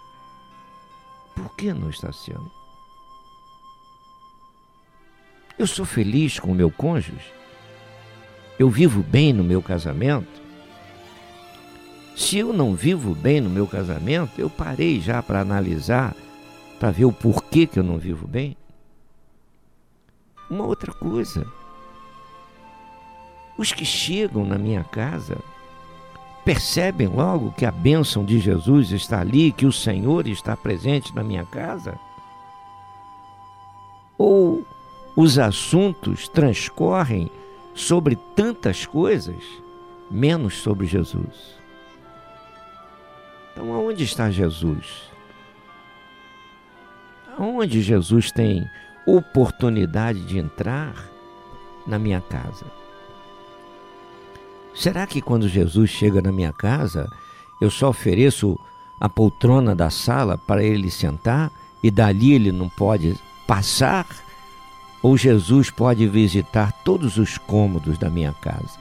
Por 1.35 1.55
que 1.55 1.71
não 1.73 1.89
está 1.89 2.11
sendo? 2.11 2.51
Eu 5.57 5.67
sou 5.67 5.85
feliz 5.85 6.39
com 6.39 6.51
o 6.51 6.55
meu 6.55 6.71
cônjuge? 6.71 7.31
Eu 8.57 8.69
vivo 8.69 9.03
bem 9.03 9.31
no 9.31 9.43
meu 9.43 9.61
casamento? 9.61 10.41
Se 12.15 12.37
eu 12.37 12.53
não 12.53 12.75
vivo 12.75 13.15
bem 13.15 13.41
no 13.41 13.49
meu 13.49 13.65
casamento, 13.65 14.39
eu 14.39 14.49
parei 14.49 14.99
já 14.99 15.21
para 15.23 15.41
analisar, 15.41 16.15
para 16.79 16.91
ver 16.91 17.05
o 17.05 17.11
porquê 17.11 17.65
que 17.65 17.79
eu 17.79 17.83
não 17.83 17.97
vivo 17.97 18.27
bem. 18.27 18.55
Uma 20.49 20.65
outra 20.65 20.93
coisa. 20.93 21.45
Os 23.57 23.71
que 23.71 23.85
chegam 23.85 24.45
na 24.45 24.57
minha 24.57 24.83
casa 24.83 25.37
percebem 26.45 27.07
logo 27.07 27.51
que 27.53 27.65
a 27.65 27.71
bênção 27.71 28.23
de 28.23 28.39
Jesus 28.39 28.91
está 28.91 29.21
ali, 29.21 29.51
que 29.51 29.65
o 29.65 29.71
Senhor 29.71 30.27
está 30.27 30.55
presente 30.55 31.15
na 31.15 31.23
minha 31.23 31.45
casa? 31.45 31.97
Ou 34.17 34.63
os 35.15 35.39
assuntos 35.39 36.27
transcorrem 36.27 37.29
sobre 37.73 38.15
tantas 38.35 38.85
coisas, 38.85 39.43
menos 40.11 40.55
sobre 40.57 40.85
Jesus? 40.85 41.62
Então, 43.53 43.71
aonde 43.71 44.03
está 44.03 44.31
Jesus? 44.31 45.03
Aonde 47.37 47.81
Jesus 47.81 48.31
tem 48.31 48.67
oportunidade 49.05 50.21
de 50.21 50.39
entrar 50.39 50.93
na 51.85 51.99
minha 51.99 52.19
casa? 52.19 52.65
Será 54.73 55.05
que 55.05 55.21
quando 55.21 55.47
Jesus 55.47 55.91
chega 55.91 56.19
na 56.19 56.31
minha 56.31 56.51
casa, 56.51 57.07
eu 57.61 57.69
só 57.69 57.89
ofereço 57.89 58.59
a 58.99 59.07
poltrona 59.07 59.75
da 59.75 59.91
sala 59.91 60.35
para 60.35 60.63
ele 60.63 60.89
sentar 60.89 61.51
e 61.83 61.91
dali 61.91 62.33
ele 62.33 62.51
não 62.51 62.67
pode 62.69 63.15
passar? 63.45 64.07
Ou 65.03 65.15
Jesus 65.15 65.69
pode 65.69 66.07
visitar 66.07 66.71
todos 66.83 67.17
os 67.17 67.37
cômodos 67.37 67.99
da 67.99 68.09
minha 68.09 68.33
casa? 68.33 68.79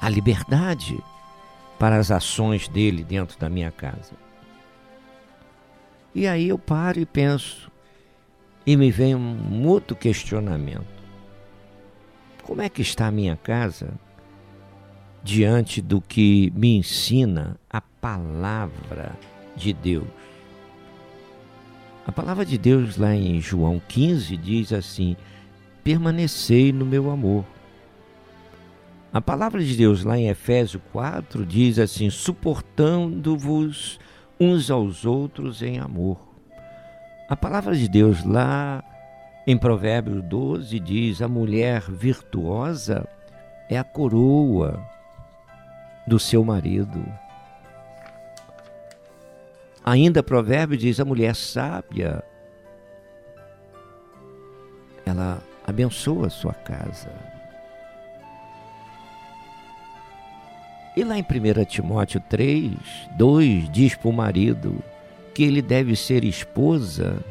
A 0.00 0.08
liberdade 0.08 1.02
para 1.78 1.96
as 1.96 2.10
ações 2.10 2.68
dele 2.68 3.04
dentro 3.04 3.38
da 3.38 3.48
minha 3.48 3.70
casa. 3.70 4.12
E 6.14 6.26
aí 6.26 6.48
eu 6.48 6.58
paro 6.58 6.98
e 6.98 7.06
penso, 7.06 7.70
e 8.66 8.76
me 8.76 8.90
vem 8.90 9.14
um 9.14 9.66
outro 9.66 9.94
questionamento. 9.94 10.98
Como 12.42 12.62
é 12.62 12.68
que 12.68 12.82
está 12.82 13.06
a 13.06 13.12
minha 13.12 13.36
casa 13.36 13.92
diante 15.22 15.80
do 15.80 16.00
que 16.00 16.52
me 16.56 16.76
ensina 16.76 17.56
a 17.70 17.80
palavra 17.80 19.16
de 19.54 19.72
Deus? 19.72 20.08
A 22.06 22.10
palavra 22.10 22.44
de 22.44 22.56
Deus 22.56 22.96
lá 22.96 23.14
em 23.14 23.38
João 23.38 23.80
15 23.86 24.34
diz 24.38 24.72
assim: 24.72 25.14
permanecei 25.84 26.72
no 26.72 26.86
meu 26.86 27.10
amor. 27.10 27.44
A 29.10 29.22
palavra 29.22 29.64
de 29.64 29.74
Deus 29.74 30.04
lá 30.04 30.18
em 30.18 30.28
Efésios 30.28 30.82
4 30.92 31.46
diz 31.46 31.78
assim: 31.78 32.10
suportando-vos 32.10 33.98
uns 34.38 34.70
aos 34.70 35.06
outros 35.06 35.62
em 35.62 35.78
amor. 35.78 36.18
A 37.28 37.34
palavra 37.34 37.74
de 37.74 37.88
Deus 37.88 38.22
lá 38.24 38.84
em 39.46 39.56
Provérbios 39.56 40.22
12 40.24 40.78
diz: 40.78 41.22
a 41.22 41.28
mulher 41.28 41.82
virtuosa 41.90 43.08
é 43.70 43.78
a 43.78 43.84
coroa 43.84 44.78
do 46.06 46.18
seu 46.18 46.44
marido. 46.44 47.02
Ainda 49.82 50.22
provérbio 50.22 50.76
diz: 50.76 51.00
a 51.00 51.04
mulher 51.06 51.34
sábia, 51.34 52.22
ela 55.06 55.42
abençoa 55.66 56.26
a 56.26 56.30
sua 56.30 56.52
casa. 56.52 57.37
E 60.98 61.04
lá 61.04 61.16
em 61.16 61.22
1 61.22 61.64
Timóteo 61.66 62.20
3, 62.28 62.72
2, 63.16 63.70
diz 63.70 63.94
para 63.94 64.08
o 64.08 64.12
marido 64.12 64.82
que 65.32 65.44
ele 65.44 65.62
deve 65.62 65.94
ser 65.94 66.24
esposa 66.24 67.24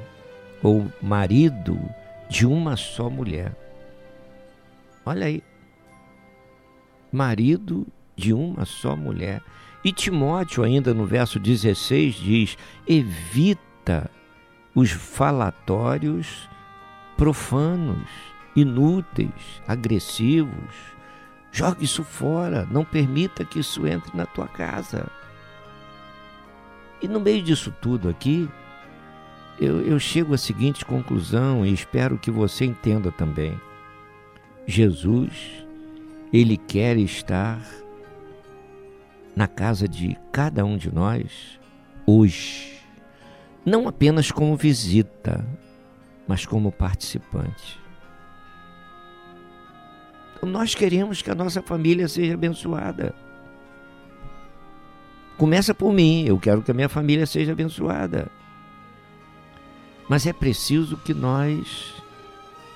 ou 0.64 0.90
marido 1.02 1.78
de 2.30 2.46
uma 2.46 2.78
só 2.78 3.10
mulher. 3.10 3.52
Olha 5.06 5.26
aí. 5.26 5.44
Marido 7.12 7.86
de 8.16 8.32
uma 8.32 8.64
só 8.64 8.96
mulher. 8.96 9.42
E 9.84 9.92
Timóteo, 9.92 10.64
ainda 10.64 10.94
no 10.94 11.06
verso 11.06 11.38
16, 11.38 12.16
diz: 12.16 12.58
evita 12.88 14.10
os 14.74 14.92
falatórios 14.92 16.48
profanos, 17.18 18.08
inúteis, 18.56 19.62
agressivos. 19.68 20.97
Jogue 21.52 21.86
isso 21.86 22.04
fora, 22.04 22.68
não 22.70 22.84
permita 22.86 23.44
que 23.44 23.60
isso 23.60 23.88
entre 23.88 24.16
na 24.16 24.26
tua 24.26 24.48
casa. 24.48 25.08
E 27.02 27.08
no 27.08 27.20
meio 27.20 27.42
disso 27.42 27.74
tudo 27.82 28.10
aqui, 28.10 28.50
eu, 29.60 29.82
eu 29.82 30.00
chego 30.00 30.34
à 30.34 30.38
seguinte 30.38 30.86
conclusão 30.86 31.66
e 31.66 31.74
espero 31.74 32.18
que 32.18 32.30
você 32.30 32.66
entenda 32.66 33.12
também. 33.12 33.60
Jesus, 34.68 35.66
Ele 36.32 36.58
quer 36.58 36.98
estar 36.98 37.60
na 39.36 39.48
casa 39.48 39.88
de 39.88 40.18
cada 40.32 40.66
um 40.66 40.78
de 40.78 40.94
nós 40.94 41.60
hoje, 42.06 42.82
não 43.66 43.88
apenas 43.88 44.32
como 44.32 44.56
visita, 44.56 45.46
mas 46.28 46.46
como 46.46 46.72
participante. 46.72 47.80
Nós 50.44 50.76
queremos 50.76 51.22
que 51.22 51.32
a 51.32 51.36
nossa 51.36 51.62
família 51.62 52.08
seja 52.08 52.34
abençoada. 52.34 53.14
Começa 55.38 55.74
por 55.74 55.94
mim, 55.94 56.26
eu 56.26 56.40
quero 56.40 56.62
que 56.62 56.72
a 56.72 56.74
minha 56.74 56.90
família 56.90 57.26
seja 57.26 57.52
abençoada. 57.52 58.32
Mas 60.10 60.26
é 60.26 60.34
preciso 60.34 60.98
que 60.98 61.14
nós 61.14 61.94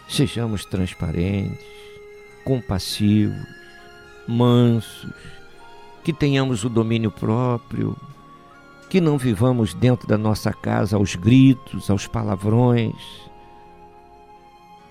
sejamos 0.07 0.66
transparentes, 0.66 1.66
compassivos, 2.43 3.45
mansos, 4.28 5.12
que 6.03 6.12
tenhamos 6.12 6.64
o 6.64 6.70
domínio 6.70 7.09
próprio, 7.09 7.95
que 8.89 8.99
não 8.99 9.18
vivamos 9.18 9.74
dentro 9.74 10.07
da 10.07 10.18
nossa 10.18 10.51
casa 10.51 10.97
aos 10.97 11.16
gritos, 11.16 11.89
aos 11.89 12.07
palavrões, 12.07 12.95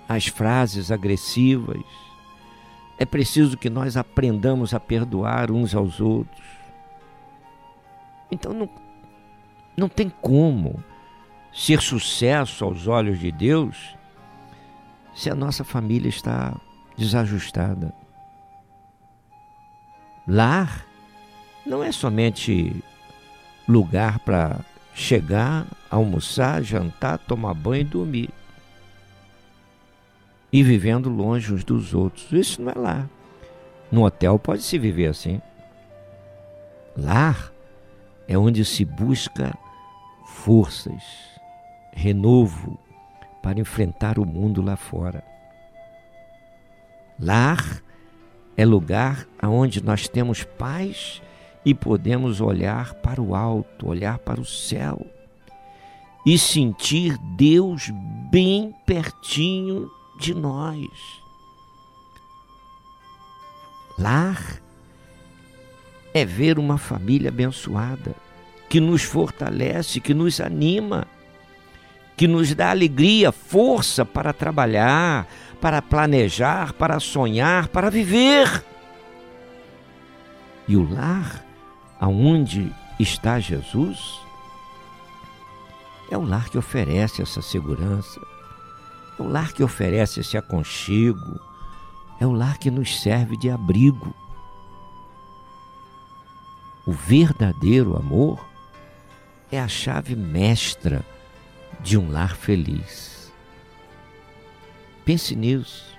às 0.09 0.27
frases 0.27 0.91
agressivas. 0.91 1.83
É 3.01 3.05
preciso 3.05 3.57
que 3.57 3.67
nós 3.67 3.97
aprendamos 3.97 4.75
a 4.75 4.79
perdoar 4.79 5.49
uns 5.49 5.73
aos 5.73 5.99
outros. 5.99 6.45
Então 8.29 8.53
não, 8.53 8.69
não 9.75 9.89
tem 9.89 10.07
como 10.07 10.83
ser 11.51 11.81
sucesso 11.81 12.63
aos 12.63 12.85
olhos 12.85 13.17
de 13.17 13.31
Deus 13.31 13.97
se 15.15 15.31
a 15.31 15.33
nossa 15.33 15.63
família 15.63 16.09
está 16.09 16.55
desajustada. 16.95 17.91
Lar 20.27 20.85
não 21.65 21.83
é 21.83 21.91
somente 21.91 22.83
lugar 23.67 24.19
para 24.19 24.59
chegar, 24.93 25.65
almoçar, 25.89 26.61
jantar, 26.61 27.17
tomar 27.17 27.55
banho 27.55 27.81
e 27.81 27.83
dormir. 27.83 28.29
E 30.51 30.63
vivendo 30.63 31.09
longe 31.09 31.53
uns 31.53 31.63
dos 31.63 31.93
outros. 31.93 32.31
Isso 32.31 32.61
não 32.61 32.71
é 32.71 32.75
lar. 32.77 33.09
No 33.91 34.05
hotel 34.05 34.37
pode 34.37 34.63
se 34.63 34.77
viver 34.77 35.07
assim. 35.07 35.41
Lar 36.95 37.51
é 38.27 38.37
onde 38.37 38.65
se 38.65 38.83
busca 38.83 39.57
forças, 40.25 41.03
renovo 41.93 42.77
para 43.41 43.59
enfrentar 43.59 44.19
o 44.19 44.25
mundo 44.25 44.61
lá 44.61 44.75
fora. 44.75 45.23
Lar 47.19 47.81
é 48.57 48.65
lugar 48.65 49.27
onde 49.43 49.83
nós 49.83 50.07
temos 50.07 50.43
paz 50.43 51.21
e 51.63 51.73
podemos 51.73 52.41
olhar 52.41 52.93
para 52.95 53.21
o 53.21 53.35
alto, 53.35 53.87
olhar 53.87 54.17
para 54.19 54.41
o 54.41 54.45
céu 54.45 55.05
e 56.25 56.37
sentir 56.37 57.17
Deus 57.35 57.91
bem 58.31 58.73
pertinho 58.85 59.89
de 60.21 60.35
nós. 60.35 61.21
Lar 63.97 64.61
é 66.13 66.23
ver 66.23 66.59
uma 66.59 66.77
família 66.77 67.29
abençoada, 67.29 68.15
que 68.69 68.79
nos 68.79 69.01
fortalece, 69.03 69.99
que 69.99 70.13
nos 70.13 70.39
anima, 70.39 71.07
que 72.15 72.27
nos 72.27 72.53
dá 72.53 72.69
alegria, 72.69 73.31
força 73.31 74.05
para 74.05 74.31
trabalhar, 74.31 75.27
para 75.59 75.81
planejar, 75.81 76.73
para 76.73 76.99
sonhar, 76.99 77.67
para 77.67 77.89
viver. 77.89 78.63
E 80.67 80.77
o 80.77 80.87
lar 80.87 81.43
aonde 81.99 82.71
está 82.99 83.39
Jesus, 83.39 84.19
é 86.11 86.17
o 86.17 86.23
lar 86.23 86.49
que 86.49 86.57
oferece 86.57 87.21
essa 87.21 87.41
segurança, 87.41 88.21
o 89.21 89.27
lar 89.27 89.53
que 89.53 89.63
oferece 89.63 90.19
esse 90.19 90.37
aconchego, 90.37 91.39
é 92.19 92.25
o 92.25 92.31
lar 92.31 92.57
que 92.57 92.69
nos 92.69 93.01
serve 93.01 93.37
de 93.37 93.49
abrigo. 93.49 94.13
O 96.85 96.91
verdadeiro 96.91 97.95
amor 97.95 98.45
é 99.51 99.59
a 99.59 99.67
chave 99.67 100.15
mestra 100.15 101.05
de 101.81 101.97
um 101.97 102.11
lar 102.11 102.35
feliz. 102.35 103.31
Pense 105.05 105.35
nisso. 105.35 105.97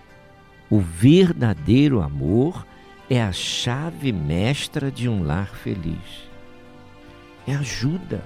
O 0.70 0.80
verdadeiro 0.80 2.00
amor 2.00 2.66
é 3.10 3.22
a 3.22 3.32
chave 3.32 4.12
mestra 4.12 4.90
de 4.90 5.08
um 5.08 5.22
lar 5.22 5.48
feliz. 5.48 6.30
É 7.46 7.54
ajuda 7.54 8.22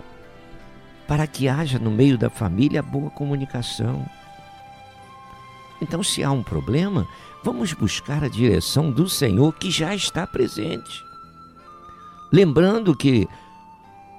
para 1.08 1.26
que 1.26 1.48
haja 1.48 1.78
no 1.78 1.90
meio 1.90 2.18
da 2.18 2.28
família 2.28 2.82
boa 2.82 3.10
comunicação. 3.10 4.06
Então, 5.80 6.02
se 6.02 6.22
há 6.22 6.30
um 6.30 6.42
problema, 6.42 7.06
vamos 7.42 7.72
buscar 7.72 8.24
a 8.24 8.28
direção 8.28 8.90
do 8.90 9.08
Senhor 9.08 9.52
que 9.54 9.70
já 9.70 9.94
está 9.94 10.26
presente. 10.26 11.04
Lembrando 12.32 12.96
que 12.96 13.28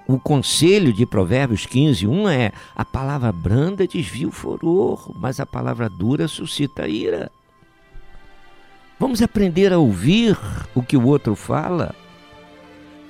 o 0.07 0.17
conselho 0.17 0.93
de 0.93 1.05
Provérbios 1.05 1.65
15, 1.65 2.07
1 2.07 2.29
é: 2.29 2.51
a 2.75 2.85
palavra 2.85 3.31
branda 3.31 3.85
desvia 3.85 4.27
o 4.27 4.31
furor, 4.31 5.11
mas 5.19 5.39
a 5.39 5.45
palavra 5.45 5.89
dura 5.89 6.27
suscita 6.27 6.87
ira. 6.87 7.29
Vamos 8.99 9.21
aprender 9.21 9.73
a 9.73 9.77
ouvir 9.77 10.37
o 10.73 10.81
que 10.81 10.97
o 10.97 11.05
outro 11.05 11.35
fala 11.35 11.93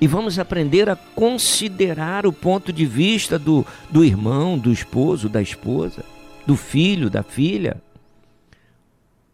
e 0.01 0.07
vamos 0.07 0.37
aprender 0.37 0.89
a 0.89 0.95
considerar 0.95 2.25
o 2.25 2.33
ponto 2.33 2.73
de 2.73 2.85
vista 2.85 3.39
do, 3.39 3.65
do 3.89 4.03
irmão, 4.03 4.57
do 4.57 4.71
esposo, 4.71 5.29
da 5.29 5.41
esposa, 5.41 6.03
do 6.45 6.55
filho, 6.55 7.09
da 7.09 7.23
filha. 7.23 7.81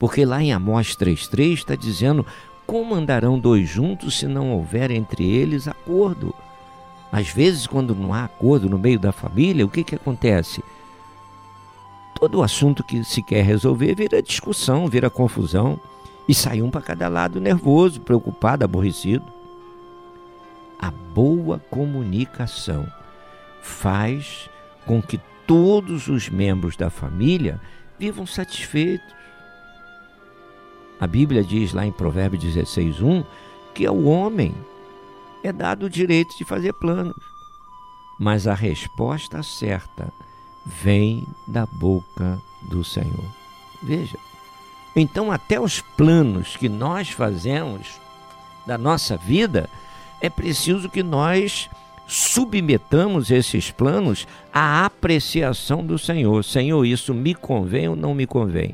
Porque 0.03 0.25
lá 0.25 0.43
em 0.43 0.51
Amós 0.51 0.97
3,3 0.97 1.53
está 1.53 1.75
dizendo: 1.75 2.25
como 2.67 2.93
andarão 2.93 3.39
dois 3.39 3.69
juntos 3.69 4.19
se 4.19 4.27
não 4.27 4.51
houver 4.51 4.91
entre 4.91 5.23
eles 5.23 5.65
acordo? 5.65 6.35
Às 7.09 7.29
vezes, 7.29 7.65
quando 7.65 7.95
não 7.95 8.13
há 8.13 8.25
acordo 8.25 8.69
no 8.69 8.77
meio 8.77 8.99
da 8.99 9.13
família, 9.13 9.65
o 9.65 9.69
que, 9.69 9.81
que 9.81 9.95
acontece? 9.95 10.61
Todo 12.19 12.43
assunto 12.43 12.83
que 12.83 13.01
se 13.05 13.23
quer 13.23 13.45
resolver 13.45 13.95
vira 13.95 14.21
discussão, 14.21 14.89
vira 14.89 15.09
confusão 15.09 15.79
e 16.27 16.33
sai 16.33 16.61
um 16.61 16.69
para 16.69 16.81
cada 16.81 17.07
lado 17.07 17.39
nervoso, 17.39 18.01
preocupado, 18.01 18.65
aborrecido. 18.65 19.23
A 20.77 20.91
boa 20.91 21.59
comunicação 21.69 22.85
faz 23.61 24.49
com 24.85 25.01
que 25.01 25.17
todos 25.47 26.09
os 26.09 26.27
membros 26.27 26.75
da 26.75 26.89
família 26.89 27.57
vivam 27.97 28.25
satisfeitos. 28.25 29.22
A 31.03 31.07
Bíblia 31.07 31.43
diz 31.43 31.73
lá 31.73 31.85
em 31.85 31.91
Provérbios 31.91 32.41
16:1 32.41 33.25
que 33.73 33.85
ao 33.85 34.05
homem 34.05 34.55
é 35.43 35.51
dado 35.51 35.87
o 35.87 35.89
direito 35.89 36.37
de 36.37 36.45
fazer 36.45 36.71
planos, 36.71 37.21
mas 38.17 38.47
a 38.47 38.53
resposta 38.53 39.43
certa 39.43 40.13
vem 40.65 41.27
da 41.45 41.65
boca 41.65 42.41
do 42.61 42.85
Senhor. 42.85 43.25
Veja, 43.81 44.17
então, 44.95 45.29
até 45.29 45.59
os 45.59 45.81
planos 45.81 46.55
que 46.55 46.69
nós 46.69 47.09
fazemos 47.09 47.99
da 48.65 48.77
nossa 48.77 49.17
vida 49.17 49.69
é 50.21 50.29
preciso 50.29 50.87
que 50.87 51.03
nós 51.03 51.69
submetamos 52.07 53.29
esses 53.29 53.69
planos 53.69 54.25
à 54.53 54.85
apreciação 54.85 55.85
do 55.85 55.99
Senhor. 55.99 56.45
Senhor, 56.45 56.85
isso 56.85 57.13
me 57.13 57.35
convém 57.35 57.89
ou 57.89 57.95
não 57.97 58.15
me 58.15 58.25
convém? 58.25 58.73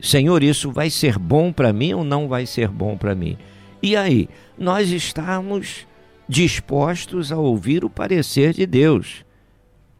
Senhor, 0.00 0.42
isso 0.42 0.70
vai 0.70 0.90
ser 0.90 1.18
bom 1.18 1.52
para 1.52 1.72
mim 1.72 1.92
ou 1.92 2.04
não 2.04 2.28
vai 2.28 2.46
ser 2.46 2.68
bom 2.68 2.96
para 2.96 3.14
mim? 3.14 3.36
E 3.82 3.96
aí, 3.96 4.28
nós 4.58 4.90
estamos 4.90 5.86
dispostos 6.28 7.32
a 7.32 7.36
ouvir 7.36 7.84
o 7.84 7.90
parecer 7.90 8.52
de 8.52 8.66
Deus. 8.66 9.24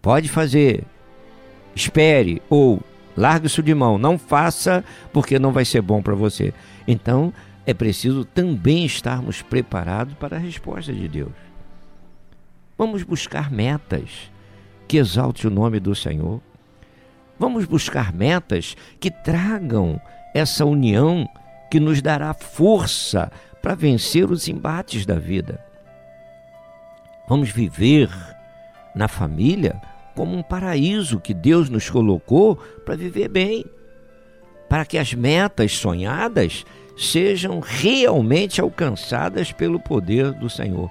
Pode 0.00 0.28
fazer, 0.28 0.84
espere 1.74 2.40
ou 2.48 2.80
largue 3.16 3.46
isso 3.46 3.62
de 3.62 3.74
mão, 3.74 3.98
não 3.98 4.18
faça 4.18 4.84
porque 5.12 5.38
não 5.38 5.52
vai 5.52 5.64
ser 5.64 5.82
bom 5.82 6.00
para 6.00 6.14
você. 6.14 6.54
Então, 6.86 7.32
é 7.66 7.74
preciso 7.74 8.24
também 8.24 8.84
estarmos 8.84 9.42
preparados 9.42 10.14
para 10.14 10.36
a 10.36 10.40
resposta 10.40 10.92
de 10.92 11.06
Deus. 11.08 11.32
Vamos 12.76 13.02
buscar 13.02 13.50
metas 13.50 14.30
que 14.88 14.96
exalte 14.96 15.46
o 15.46 15.50
nome 15.50 15.78
do 15.78 15.94
Senhor. 15.94 16.40
Vamos 17.40 17.64
buscar 17.64 18.12
metas 18.12 18.76
que 19.00 19.10
tragam 19.10 19.98
essa 20.34 20.66
união 20.66 21.26
que 21.70 21.80
nos 21.80 22.02
dará 22.02 22.34
força 22.34 23.32
para 23.62 23.74
vencer 23.74 24.30
os 24.30 24.46
embates 24.46 25.06
da 25.06 25.14
vida. 25.14 25.58
Vamos 27.26 27.48
viver 27.48 28.10
na 28.94 29.08
família 29.08 29.80
como 30.14 30.36
um 30.36 30.42
paraíso 30.42 31.18
que 31.18 31.32
Deus 31.32 31.70
nos 31.70 31.88
colocou 31.88 32.56
para 32.84 32.94
viver 32.94 33.28
bem, 33.28 33.64
para 34.68 34.84
que 34.84 34.98
as 34.98 35.14
metas 35.14 35.72
sonhadas 35.72 36.66
sejam 36.94 37.58
realmente 37.58 38.60
alcançadas 38.60 39.50
pelo 39.50 39.80
poder 39.80 40.30
do 40.32 40.50
Senhor. 40.50 40.90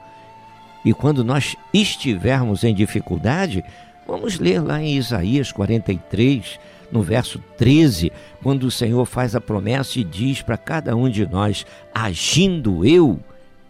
E 0.83 0.95
quando 0.95 1.23
nós 1.23 1.55
estivermos 1.71 2.63
em 2.63 2.73
dificuldade, 2.73 3.63
vamos 4.09 4.39
ler 4.39 4.59
lá 4.59 4.81
em 4.81 4.97
Isaías 4.97 5.51
43, 5.51 6.59
no 6.91 7.03
verso 7.03 7.39
13, 7.57 8.11
quando 8.41 8.63
o 8.63 8.71
Senhor 8.71 9.05
faz 9.05 9.35
a 9.35 9.41
promessa 9.41 9.99
e 9.99 10.03
diz 10.03 10.41
para 10.41 10.57
cada 10.57 10.95
um 10.95 11.07
de 11.07 11.27
nós: 11.27 11.65
Agindo 11.93 12.83
eu, 12.83 13.19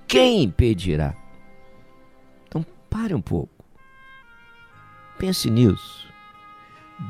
quem 0.07 0.43
impedirá? 0.43 1.13
Então 2.47 2.65
pare 2.89 3.13
um 3.13 3.21
pouco. 3.21 3.51
Pense 5.17 5.49
nisso. 5.49 6.07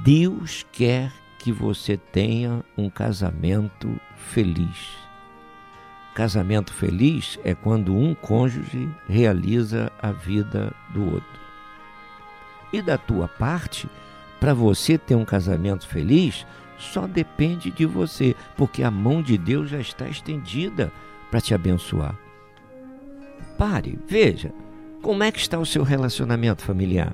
Deus 0.04 0.66
quer 0.72 1.12
que 1.38 1.52
você 1.52 1.98
tenha 1.98 2.64
um 2.76 2.90
casamento 2.90 3.90
feliz. 4.16 4.98
Casamento 6.16 6.74
feliz 6.74 7.40
é 7.44 7.54
quando 7.54 7.96
um 7.96 8.14
cônjuge 8.16 8.90
realiza 9.08 9.92
a 10.02 10.12
vida 10.12 10.74
do 10.94 11.14
outro. 11.14 11.39
E 12.72 12.82
da 12.82 12.98
tua 12.98 13.28
parte, 13.28 13.90
para 14.40 14.54
você 14.54 14.98
ter 14.98 15.16
um 15.16 15.26
casamento 15.26 15.88
feliz, 15.88 16.46
só 16.78 17.06
depende 17.06 17.72
de 17.72 17.86
você, 17.86 18.36
porque 18.56 18.84
a 18.84 18.92
mão 18.92 19.22
de 19.22 19.38
Deus 19.38 19.70
já 19.70 19.80
está 19.80 20.08
estendida 20.08 20.92
para 21.30 21.42
te 21.42 21.54
abençoar. 21.54 22.16
Pare, 23.58 24.00
veja, 24.08 24.52
como 25.02 25.24
é 25.24 25.32
que 25.32 25.40
está 25.40 25.60
o 25.60 25.66
seu 25.66 25.84
relacionamento 25.84 26.64
familiar? 26.64 27.14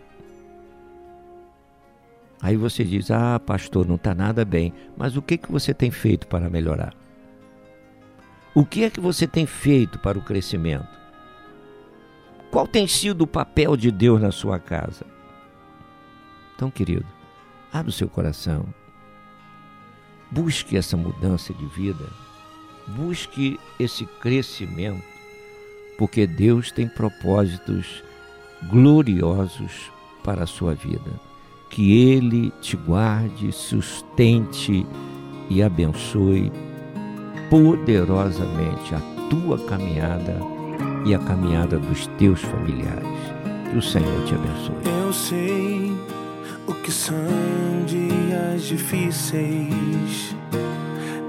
Aí 2.41 2.56
você 2.56 2.84
diz: 2.84 3.10
"Ah, 3.10 3.39
pastor, 3.39 3.88
não 3.88 3.95
está 3.95 4.14
nada 4.14 4.45
bem". 4.45 4.72
Mas 4.95 5.18
o 5.18 5.22
que 5.22 5.38
que 5.38 5.51
você 5.51 5.74
tem 5.74 5.89
feito 5.89 6.28
para 6.28 6.49
melhorar? 6.49 6.93
O 8.53 8.64
que 8.64 8.84
é 8.84 8.89
que 8.89 8.99
você 8.99 9.26
tem 9.26 9.45
feito 9.45 9.97
para 9.97 10.18
o 10.18 10.22
crescimento? 10.22 10.88
Qual 12.51 12.68
tem 12.68 12.88
sido 12.88 13.24
o 13.24 13.28
papel 13.28 13.76
de 13.76 13.91
Deus 13.91 14.22
na 14.22 14.32
sua 14.32 14.60
casa? 14.60 15.06
Então, 16.56 16.72
querido, 16.72 17.06
abra 17.72 17.89
o 17.89 17.93
seu 17.93 18.08
coração. 18.08 18.66
Busque 20.32 20.78
essa 20.78 20.95
mudança 20.95 21.53
de 21.53 21.66
vida. 21.68 22.06
Busque 22.88 23.60
esse 23.80 24.06
crescimento, 24.06 25.03
porque 25.97 26.26
Deus 26.26 26.72
tem 26.72 26.88
propósitos 26.88 28.03
gloriosos 28.70 29.91
para 30.24 30.43
a 30.43 30.47
sua 30.47 30.74
vida. 30.74 31.12
Que 31.70 32.10
Ele 32.12 32.51
te 32.62 32.78
guarde, 32.78 33.51
sustente 33.51 34.86
e 35.49 35.62
abençoe 35.62 36.51
poderosamente 37.49 38.95
a 38.95 39.01
tua 39.30 39.60
caminhada 39.66 40.39
e 41.06 41.14
a 41.14 41.20
caminhada 41.20 41.78
dos 41.80 42.08
teus 42.18 42.41
familiares. 42.41 43.08
Que 43.72 43.78
o 43.78 43.82
Senhor 43.82 44.26
te 44.26 44.36
abençoe. 44.36 44.76
Eu 44.86 45.14
sei 45.14 45.95
que 46.86 46.92
são 46.92 47.16
dias 47.88 48.62
difíceis. 48.66 50.36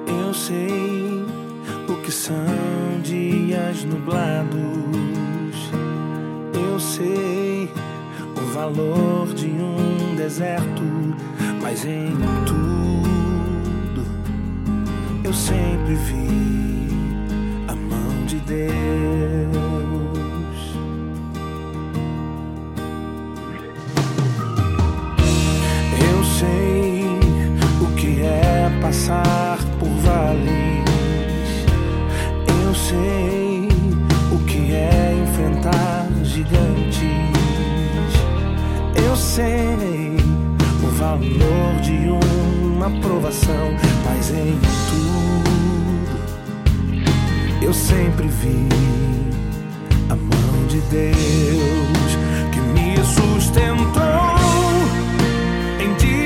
Eu 0.06 0.34
sei 0.34 1.24
o 1.88 1.96
que 2.02 2.12
são 2.12 3.00
dias 3.02 3.82
nublados. 3.84 4.60
Eu 6.52 6.78
sei 6.78 7.70
o 8.36 8.52
valor 8.52 9.28
de 9.28 9.46
um 9.46 10.14
deserto, 10.14 10.82
mas 11.62 11.86
em 11.86 12.12
tudo 12.44 14.06
eu 15.24 15.32
sempre 15.32 15.94
vi 15.94 16.90
a 17.66 17.74
mão 17.74 18.26
de 18.26 18.36
Deus. 18.40 19.65
Passar 28.86 29.58
por 29.80 29.88
vales. 29.88 30.84
Eu 32.64 32.72
sei 32.72 33.68
o 34.32 34.38
que 34.44 34.72
é 34.72 35.24
enfrentar 35.24 36.06
gigantes. 36.22 37.02
Eu 38.94 39.16
sei 39.16 40.16
o 40.84 40.88
valor 40.98 41.80
de 41.82 42.08
uma 42.10 42.88
provação, 43.00 43.74
mas 44.04 44.30
em 44.30 44.56
tudo 44.88 45.16
eu 47.62 47.74
sempre 47.74 48.28
vi 48.28 48.68
a 50.10 50.14
mão 50.14 50.66
de 50.68 50.80
Deus 50.82 52.16
que 52.52 52.60
me 52.60 52.96
sustentou 53.04 54.02
em 55.80 55.92
dias 55.96 56.25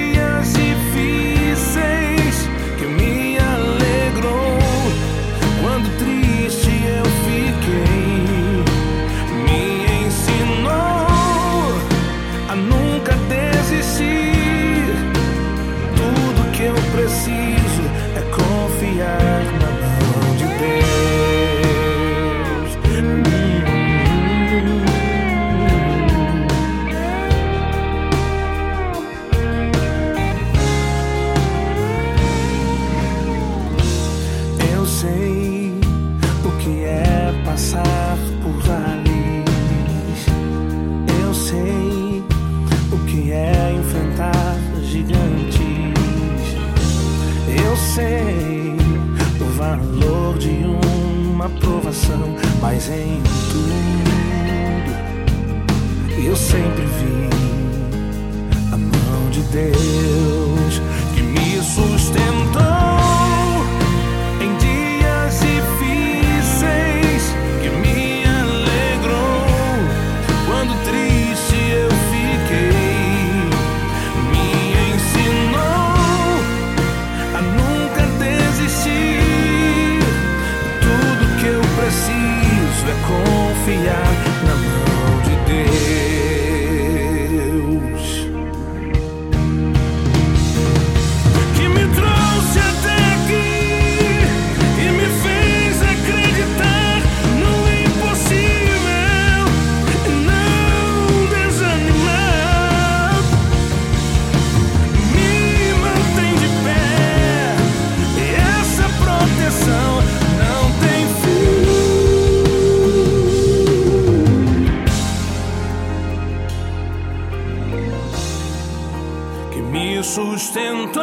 me 119.70 120.02
sustentou 120.02 121.02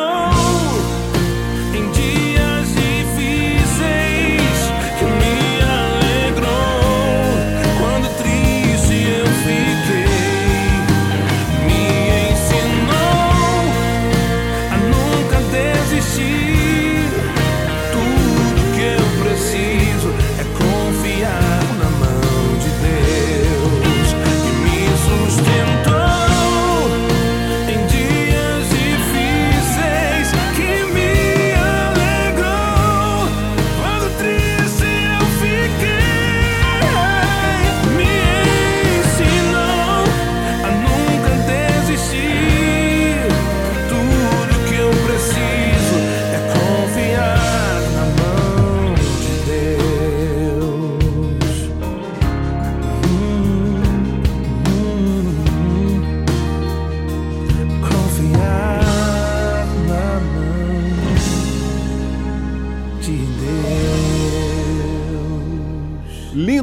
em 1.74 1.92
dia. 1.92 2.27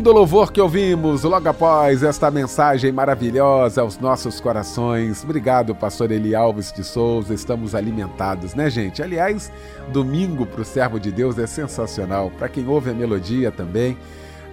Lindo 0.05 0.19
louvor 0.19 0.53
que 0.53 0.61
ouvimos 0.61 1.23
logo 1.23 1.49
após 1.49 2.03
esta 2.03 2.31
mensagem 2.31 2.93
maravilhosa 2.93 3.81
aos 3.81 3.99
nossos 3.99 4.39
corações. 4.39 5.25
Obrigado, 5.25 5.75
pastor 5.75 6.11
Eli 6.11 6.35
Alves 6.35 6.71
de 6.71 6.85
Souza. 6.85 7.33
Estamos 7.33 7.75
alimentados, 7.75 8.55
né, 8.55 8.69
gente? 8.69 9.03
Aliás, 9.03 9.51
domingo 9.91 10.45
para 10.45 10.61
o 10.61 10.65
servo 10.65 11.01
de 11.01 11.11
Deus 11.11 11.39
é 11.39 11.47
sensacional. 11.47 12.31
Para 12.39 12.51
quem 12.51 12.69
ouve 12.69 12.91
a 12.91 12.93
melodia 12.93 13.51
também. 13.51 13.97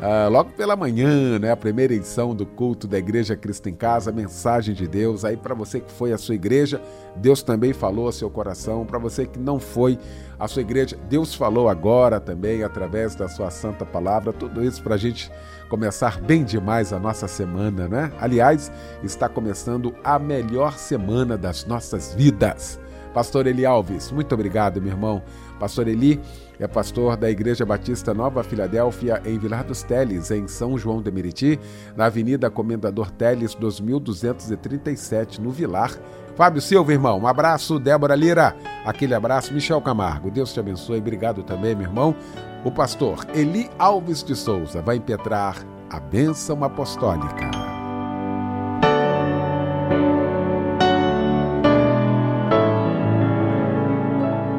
Ah, 0.01 0.27
logo 0.29 0.49
pela 0.53 0.75
manhã, 0.75 1.37
né, 1.37 1.51
a 1.51 1.55
primeira 1.55 1.93
edição 1.93 2.33
do 2.33 2.43
culto 2.43 2.87
da 2.87 2.97
Igreja 2.97 3.35
Cristo 3.35 3.69
em 3.69 3.75
Casa, 3.75 4.11
mensagem 4.11 4.73
de 4.73 4.87
Deus. 4.87 5.23
Aí 5.23 5.37
para 5.37 5.53
você 5.53 5.79
que 5.79 5.91
foi 5.91 6.11
à 6.11 6.17
sua 6.17 6.33
igreja, 6.33 6.81
Deus 7.15 7.43
também 7.43 7.71
falou 7.71 8.07
ao 8.07 8.11
seu 8.11 8.27
coração. 8.27 8.83
Para 8.83 8.97
você 8.97 9.27
que 9.27 9.37
não 9.37 9.59
foi 9.59 9.99
à 10.39 10.47
sua 10.47 10.63
igreja, 10.63 10.97
Deus 11.07 11.35
falou 11.35 11.69
agora 11.69 12.19
também 12.19 12.63
através 12.63 13.13
da 13.13 13.29
sua 13.29 13.51
santa 13.51 13.85
palavra. 13.85 14.33
Tudo 14.33 14.63
isso 14.63 14.81
para 14.81 14.95
a 14.95 14.97
gente 14.97 15.31
começar 15.69 16.19
bem 16.19 16.43
demais 16.43 16.91
a 16.91 16.99
nossa 16.99 17.27
semana, 17.27 17.87
né? 17.87 18.11
Aliás, 18.19 18.71
está 19.03 19.29
começando 19.29 19.93
a 20.03 20.17
melhor 20.17 20.79
semana 20.79 21.37
das 21.37 21.63
nossas 21.63 22.11
vidas. 22.11 22.79
Pastor 23.13 23.45
Eli 23.47 23.65
Alves, 23.65 24.11
muito 24.11 24.33
obrigado, 24.33 24.81
meu 24.81 24.91
irmão. 24.91 25.21
Pastor 25.59 25.87
Eli 25.87 26.19
é 26.59 26.67
pastor 26.67 27.17
da 27.17 27.29
Igreja 27.29 27.65
Batista 27.65 28.13
Nova 28.13 28.43
Filadélfia, 28.43 29.21
em 29.25 29.37
Vilar 29.37 29.63
dos 29.63 29.83
Teles, 29.83 30.31
em 30.31 30.47
São 30.47 30.77
João 30.77 31.01
de 31.01 31.11
Meriti, 31.11 31.59
na 31.95 32.05
Avenida 32.05 32.49
Comendador 32.49 33.11
Teles, 33.11 33.53
2237, 33.55 35.41
no 35.41 35.51
Vilar. 35.51 35.91
Fábio 36.35 36.61
Silva, 36.61 36.93
irmão, 36.93 37.19
um 37.19 37.27
abraço. 37.27 37.77
Débora 37.77 38.15
Lira, 38.15 38.55
aquele 38.85 39.13
abraço. 39.13 39.53
Michel 39.53 39.81
Camargo, 39.81 40.31
Deus 40.31 40.53
te 40.53 40.59
abençoe. 40.59 40.99
Obrigado 40.99 41.43
também, 41.43 41.75
meu 41.75 41.87
irmão. 41.87 42.15
O 42.63 42.71
pastor 42.71 43.25
Eli 43.33 43.69
Alves 43.77 44.23
de 44.23 44.35
Souza 44.35 44.81
vai 44.81 44.95
impetrar 44.95 45.57
a 45.89 45.99
bênção 45.99 46.63
apostólica. 46.63 47.70